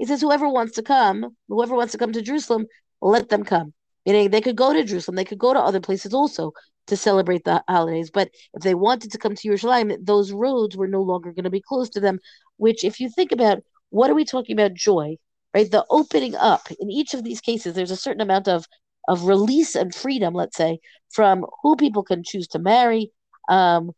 says, 0.07 0.21
whoever 0.21 0.49
wants 0.49 0.75
to 0.77 0.83
come, 0.85 1.37
whoever 1.49 1.75
wants 1.75 1.91
to 1.93 1.99
come 1.99 2.13
to 2.13 2.23
Jerusalem, 2.23 2.67
let 3.03 3.29
them 3.29 3.43
come. 3.43 3.75
Meaning 4.07 4.31
they 4.31 4.41
could 4.41 4.57
go 4.57 4.73
to 4.73 4.85
Jerusalem, 4.85 5.17
they 5.17 5.25
could 5.25 5.39
go 5.39 5.53
to 5.53 5.59
other 5.59 5.81
places 5.81 6.15
also 6.15 6.53
to 6.87 6.97
celebrate 6.97 7.45
the 7.45 7.63
holidays. 7.69 8.11
But 8.11 8.31
if 8.55 8.63
they 8.63 8.75
wanted 8.75 9.13
to 9.13 9.19
come 9.19 9.35
to 9.35 9.43
Jerusalem, 9.43 9.93
those 10.03 10.33
roads 10.33 10.77
were 10.77 10.89
no 10.89 11.03
longer 11.03 11.33
going 11.33 11.45
to 11.45 11.51
be 11.51 11.63
closed 11.63 11.93
to 11.95 12.01
them. 12.01 12.19
Which, 12.57 12.85
if 12.85 13.01
you 13.01 13.09
think 13.09 13.33
about, 13.33 13.59
what 13.91 14.11
are 14.11 14.15
we 14.15 14.25
talking 14.25 14.55
about? 14.59 14.75
Joy, 14.75 15.17
right? 15.55 15.71
The 15.71 15.85
opening 15.91 16.35
up. 16.35 16.71
In 16.79 16.91
each 16.91 17.15
of 17.15 17.25
these 17.25 17.41
cases, 17.41 17.75
there's 17.75 17.91
a 17.91 17.97
certain 17.97 18.21
amount 18.21 18.49
of 18.49 18.67
of 19.07 19.25
release 19.25 19.75
and 19.75 19.95
freedom, 19.95 20.33
let's 20.33 20.57
say, 20.57 20.79
from 21.11 21.45
who 21.63 21.77
people 21.77 22.03
can 22.03 22.23
choose 22.25 22.49
to 22.49 22.59
marry, 22.59 23.13
um, 23.51 23.91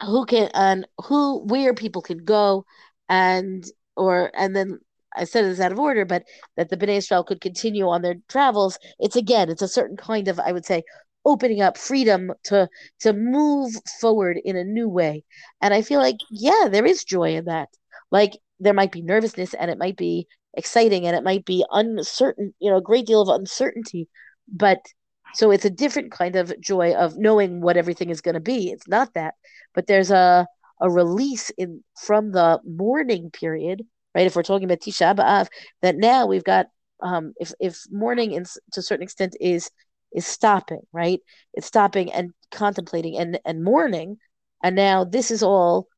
who 0.00 0.24
can 0.24 0.50
and 0.54 0.86
who 1.04 1.44
where 1.44 1.74
people 1.74 2.02
can 2.02 2.24
go, 2.24 2.64
and 3.08 3.64
or 3.96 4.30
and 4.34 4.56
then 4.56 4.78
I 5.16 5.24
said 5.24 5.44
this 5.44 5.60
out 5.60 5.72
of 5.72 5.78
order, 5.78 6.04
but 6.04 6.24
that 6.56 6.70
the 6.70 6.76
Bnei 6.76 6.96
Israel 6.96 7.24
could 7.24 7.40
continue 7.40 7.86
on 7.88 8.02
their 8.02 8.16
travels. 8.28 8.78
It's 8.98 9.16
again, 9.16 9.50
it's 9.50 9.62
a 9.62 9.68
certain 9.68 9.96
kind 9.96 10.28
of, 10.28 10.40
I 10.40 10.52
would 10.52 10.64
say, 10.64 10.82
opening 11.24 11.62
up 11.62 11.78
freedom 11.78 12.32
to 12.44 12.68
to 13.00 13.12
move 13.12 13.72
forward 14.00 14.38
in 14.44 14.56
a 14.56 14.64
new 14.64 14.88
way. 14.88 15.24
And 15.60 15.72
I 15.72 15.82
feel 15.82 16.00
like, 16.00 16.18
yeah, 16.30 16.68
there 16.70 16.86
is 16.86 17.04
joy 17.04 17.36
in 17.36 17.46
that. 17.46 17.68
Like 18.10 18.32
there 18.60 18.74
might 18.74 18.92
be 18.92 19.02
nervousness 19.02 19.54
and 19.54 19.70
it 19.70 19.78
might 19.78 19.96
be 19.96 20.26
exciting 20.56 21.06
and 21.06 21.16
it 21.16 21.24
might 21.24 21.44
be 21.44 21.64
uncertain, 21.70 22.54
you 22.60 22.70
know, 22.70 22.76
a 22.76 22.82
great 22.82 23.06
deal 23.06 23.20
of 23.22 23.28
uncertainty. 23.28 24.08
But 24.48 24.78
so 25.34 25.50
it's 25.50 25.64
a 25.64 25.70
different 25.70 26.12
kind 26.12 26.36
of 26.36 26.58
joy 26.60 26.94
of 26.94 27.16
knowing 27.16 27.60
what 27.60 27.76
everything 27.76 28.10
is 28.10 28.20
going 28.20 28.34
to 28.34 28.40
be. 28.40 28.70
It's 28.70 28.86
not 28.86 29.14
that, 29.14 29.34
but 29.74 29.86
there's 29.86 30.10
a 30.10 30.46
a 30.80 30.90
release 30.90 31.50
in 31.50 31.82
from 31.96 32.32
the 32.32 32.60
mourning 32.64 33.30
period, 33.30 33.82
right? 34.14 34.26
If 34.26 34.36
we're 34.36 34.42
talking 34.42 34.64
about 34.64 34.80
Tisha 34.80 35.14
B'av, 35.14 35.48
that 35.82 35.96
now 35.96 36.26
we've 36.26 36.44
got 36.44 36.66
um, 37.02 37.32
if 37.38 37.52
if 37.60 37.78
mourning 37.90 38.32
in, 38.32 38.44
to 38.44 38.80
a 38.80 38.82
certain 38.82 39.02
extent 39.02 39.36
is 39.40 39.70
is 40.14 40.26
stopping, 40.26 40.82
right? 40.92 41.20
It's 41.52 41.66
stopping 41.66 42.12
and 42.12 42.32
contemplating 42.50 43.16
and 43.18 43.38
and 43.44 43.64
mourning, 43.64 44.18
and 44.62 44.76
now 44.76 45.04
this 45.04 45.30
is 45.30 45.42
all, 45.42 45.88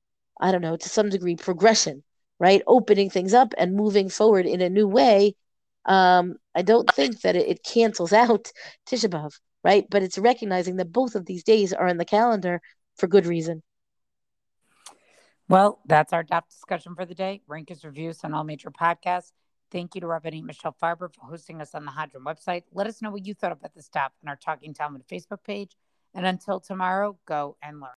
I 0.41 0.53
don't 0.53 0.63
know, 0.63 0.77
to 0.77 0.89
some 0.89 1.09
degree 1.11 1.37
progression, 1.37 2.03
right? 2.41 2.63
Opening 2.67 3.11
things 3.11 3.35
up 3.35 3.55
and 3.59 3.75
moving 3.77 4.09
forward 4.09 4.47
in 4.47 4.61
a 4.61 4.71
new 4.71 4.89
way. 4.89 5.37
Um, 5.85 6.37
I 6.55 6.63
don't 6.63 6.91
think 6.93 7.21
that 7.21 7.37
it, 7.37 7.49
it 7.49 7.63
cancels 7.63 8.13
out 8.13 8.51
Tisha 8.89 9.09
B'av, 9.09 9.39
right? 9.63 9.87
But 9.89 10.03
it's 10.03 10.19
recognizing 10.19 10.77
that 10.77 10.93
both 10.93 11.15
of 11.15 11.27
these 11.27 11.45
days 11.45 11.73
are 11.73 11.87
in 11.87 11.99
the 11.99 12.05
calendar 12.05 12.61
for 12.97 13.07
good 13.07 13.27
reason. 13.27 13.63
Well, 15.49 15.79
that's 15.87 16.13
our 16.13 16.25
DAF 16.25 16.49
discussion 16.49 16.95
for 16.97 17.05
the 17.07 17.15
day. 17.15 17.43
Rank 17.47 17.69
his 17.69 17.85
reviews 17.85 18.25
on 18.25 18.35
all 18.35 18.43
major 18.43 18.71
podcasts. 18.71 19.31
Thank 19.73 19.95
you 19.95 20.01
to 20.01 20.07
Rabbanit 20.07 20.45
Michelle 20.45 20.77
Farber 20.81 21.13
for 21.13 21.27
hosting 21.27 21.61
us 21.61 21.75
on 21.75 21.85
the 21.85 21.91
Hadran 21.91 22.23
website. 22.25 22.63
Let 22.73 22.87
us 22.87 23.03
know 23.03 23.11
what 23.11 23.27
you 23.27 23.35
thought 23.35 23.53
about 23.53 23.75
this 23.75 23.89
DAF 23.89 24.11
on 24.23 24.29
our 24.29 24.37
Talking 24.37 24.73
Talmud 24.73 25.03
Facebook 25.09 25.43
page. 25.45 25.77
And 26.15 26.25
until 26.25 26.61
tomorrow, 26.61 27.19
go 27.27 27.57
and 27.63 27.81
learn. 27.81 27.93